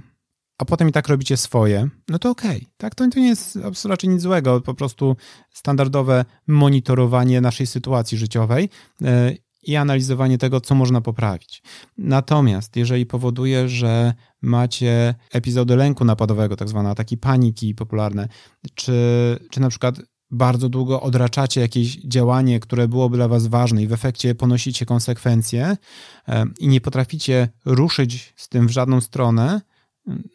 a 0.58 0.64
potem 0.64 0.88
i 0.88 0.92
tak 0.92 1.08
robicie 1.08 1.36
swoje, 1.36 1.88
no 2.08 2.18
to 2.18 2.30
okej. 2.30 2.56
Okay, 2.56 2.66
tak? 2.76 2.94
To, 2.94 3.08
to 3.08 3.20
nie 3.20 3.28
jest 3.28 3.58
raczej 3.84 4.10
nic 4.10 4.22
złego, 4.22 4.60
po 4.60 4.74
prostu 4.74 5.16
standardowe 5.50 6.24
monitorowanie 6.46 7.40
naszej 7.40 7.66
sytuacji 7.66 8.18
życiowej 8.18 8.68
e, 9.04 9.32
i 9.62 9.76
analizowanie 9.76 10.38
tego, 10.38 10.60
co 10.60 10.74
można 10.74 11.00
poprawić. 11.00 11.62
Natomiast 11.98 12.76
jeżeli 12.76 13.06
powoduje, 13.06 13.68
że 13.68 14.14
macie 14.42 15.14
epizody 15.32 15.76
lęku 15.76 16.04
napadowego, 16.04 16.56
tak 16.56 16.68
zwane 16.68 16.90
ataki 16.90 17.18
paniki 17.18 17.74
popularne, 17.74 18.28
czy, 18.74 18.92
czy 19.50 19.60
na 19.60 19.68
przykład 19.68 20.00
bardzo 20.30 20.68
długo 20.68 21.02
odraczacie 21.02 21.60
jakieś 21.60 21.96
działanie, 21.96 22.60
które 22.60 22.88
byłoby 22.88 23.16
dla 23.16 23.28
was 23.28 23.46
ważne 23.46 23.82
i 23.82 23.86
w 23.86 23.92
efekcie 23.92 24.34
ponosicie 24.34 24.86
konsekwencje 24.86 25.76
e, 26.28 26.44
i 26.58 26.68
nie 26.68 26.80
potraficie 26.80 27.48
ruszyć 27.64 28.34
z 28.36 28.48
tym 28.48 28.66
w 28.66 28.70
żadną 28.70 29.00
stronę, 29.00 29.60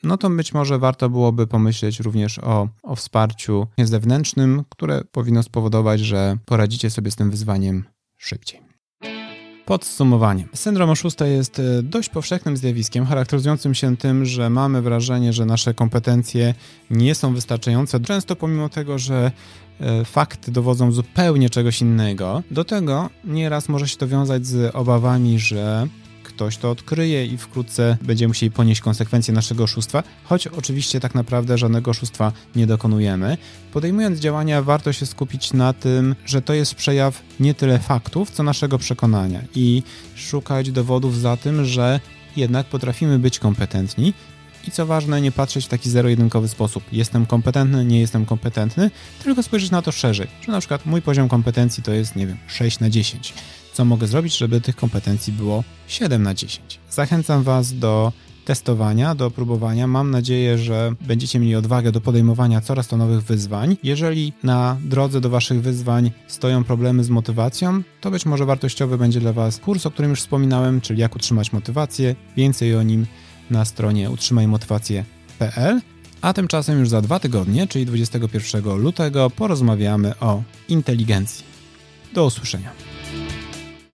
no 0.04 0.18
to 0.18 0.30
być 0.30 0.54
może 0.54 0.80
warto 0.80 1.10
byłoby 1.10 1.48
pomyśleć 1.48 2.00
również 2.00 2.40
o, 2.40 2.70
o 2.84 2.96
wsparciu 2.96 3.68
zewnętrznym, 3.78 4.63
które 4.70 5.04
powinno 5.12 5.44
spowodować, 5.44 6.00
że 6.00 6.38
poradzicie 6.46 6.90
sobie 6.90 7.12
z 7.12 7.16
tym 7.16 7.32
wyzwaniem 7.32 7.84
szybciej. 8.18 8.66
Podsumowanie. 9.67 10.47
Syndrom 10.53 10.89
oszusta 10.89 11.27
jest 11.27 11.60
e, 11.60 11.84
dość 11.84 12.10
powszechnym 12.10 12.58
zjawiskiem, 12.58 13.06
charakteryzującym 13.06 13.73
się 13.73 13.97
tym, 13.97 14.25
że 14.25 14.49
mamy 14.49 14.82
wrażenie, 14.82 15.34
że 15.34 15.45
nasze 15.45 15.73
kompetencje 15.73 16.53
nie 16.89 17.15
są 17.15 17.34
wystarczające, 17.34 17.99
często 17.99 18.36
pomimo 18.36 18.69
tego, 18.69 18.99
że 18.99 19.32
e, 19.80 20.06
fakty 20.06 20.51
dowodzą 20.51 20.91
zupełnie 20.91 21.49
czegoś 21.49 21.82
innego. 21.82 22.43
Do 22.51 22.63
tego 22.63 23.10
nieraz 23.23 23.69
może 23.69 23.88
się 23.88 23.97
to 23.97 24.08
wiązać 24.08 24.45
z 24.45 24.75
obawami, 24.75 25.39
że 25.39 25.88
ktoś 26.38 26.58
to 26.58 26.71
odkryje 26.71 27.26
i 27.26 27.38
wkrótce 27.38 27.97
będziemy 28.02 28.28
musieli 28.28 28.52
ponieść 28.52 28.82
konsekwencje 28.82 29.34
naszego 29.34 29.63
oszustwa, 29.63 30.04
choć 30.23 30.47
oczywiście 30.47 31.00
tak 31.00 31.15
naprawdę 31.15 31.58
żadnego 31.58 31.91
oszustwa 31.91 32.32
nie 32.56 32.67
dokonujemy. 32.67 33.38
Podejmując 33.73 34.19
działania, 34.19 34.62
warto 34.62 34.93
się 34.93 35.06
skupić 35.06 35.54
na 35.54 35.73
tym, 35.73 36.15
że 36.26 36.41
to 36.41 36.54
jest 36.54 36.76
przejaw 36.76 37.21
nie 37.39 37.54
tyle 37.54 37.80
faktów, 37.80 38.32
co 38.32 38.43
naszego 38.43 38.78
przekonania 38.78 39.41
i 39.56 39.84
szukać 40.15 40.71
dowodów 40.71 41.17
za 41.19 41.38
tym, 41.38 41.65
że 41.65 42.00
jednak 42.36 42.67
potrafimy 42.67 43.19
być 43.19 43.39
kompetentni 43.39 44.13
i 44.67 44.71
co 44.71 44.86
ważne, 44.86 45.21
nie 45.21 45.32
patrzeć 45.32 45.65
w 45.65 45.69
taki 45.69 45.89
zero-jedynkowy 45.89 46.47
sposób. 46.47 46.84
Jestem 46.91 47.26
kompetentny, 47.26 47.86
nie 47.86 48.00
jestem 48.00 48.26
kompetentny, 48.26 48.91
tylko 49.23 49.43
spojrzeć 49.43 49.71
na 49.71 49.82
to 49.82 49.91
szerzej, 49.91 50.28
że 50.45 50.52
na 50.52 50.60
przykład 50.60 50.86
mój 50.86 51.02
poziom 51.02 51.30
kompetencji 51.30 51.84
to 51.84 51.91
jest, 51.91 52.15
nie 52.15 52.28
wiem, 52.28 52.38
6 52.47 52.80
na 52.80 52.89
10 52.89 53.34
co 53.78 53.86
mogę 53.86 54.08
zrobić, 54.08 54.38
żeby 54.38 54.62
tych 54.62 54.76
kompetencji 54.76 55.34
było 55.34 55.63
7 55.88 56.24
na 56.24 56.34
10. 56.34 56.80
Zachęcam 56.90 57.44
Was 57.44 57.74
do 57.74 58.12
testowania, 58.46 59.16
do 59.16 59.32
próbowania. 59.32 59.88
Mam 59.88 60.12
nadzieję, 60.12 60.58
że 60.58 60.94
będziecie 61.02 61.40
mieli 61.40 61.56
odwagę 61.56 61.92
do 61.92 62.02
podejmowania 62.02 62.62
coraz 62.62 62.88
to 62.88 62.98
nowych 62.98 63.24
wyzwań. 63.24 63.78
Jeżeli 63.84 64.34
na 64.44 64.78
drodze 64.84 65.22
do 65.22 65.30
Waszych 65.30 65.62
wyzwań 65.62 66.12
stoją 66.28 66.63
problemy 66.63 67.04
z 67.04 67.10
motywacją, 67.10 67.82
to 68.02 68.12
być 68.12 68.26
może 68.26 68.46
wartościowy 68.46 68.98
będzie 68.98 69.20
dla 69.20 69.34
Was 69.34 69.58
kurs, 69.58 69.86
o 69.86 69.92
którym 69.92 70.12
już 70.12 70.20
wspominałem, 70.20 70.82
czyli 70.82 71.02
jak 71.02 71.16
utrzymać 71.16 71.54
motywację. 71.54 72.16
Więcej 72.38 72.76
o 72.76 72.84
nim 72.84 73.06
na 73.50 73.66
stronie 73.66 74.10
utrzymajmotywację.pl. 74.10 75.82
A 76.22 76.34
tymczasem 76.34 76.80
już 76.80 76.90
za 76.90 77.02
dwa 77.02 77.20
tygodnie, 77.20 77.68
czyli 77.68 77.86
21 77.86 78.78
lutego, 78.78 79.30
porozmawiamy 79.30 80.20
o 80.20 80.44
inteligencji. 80.70 81.46
Do 82.13 82.26
usłyszenia. 82.26 82.87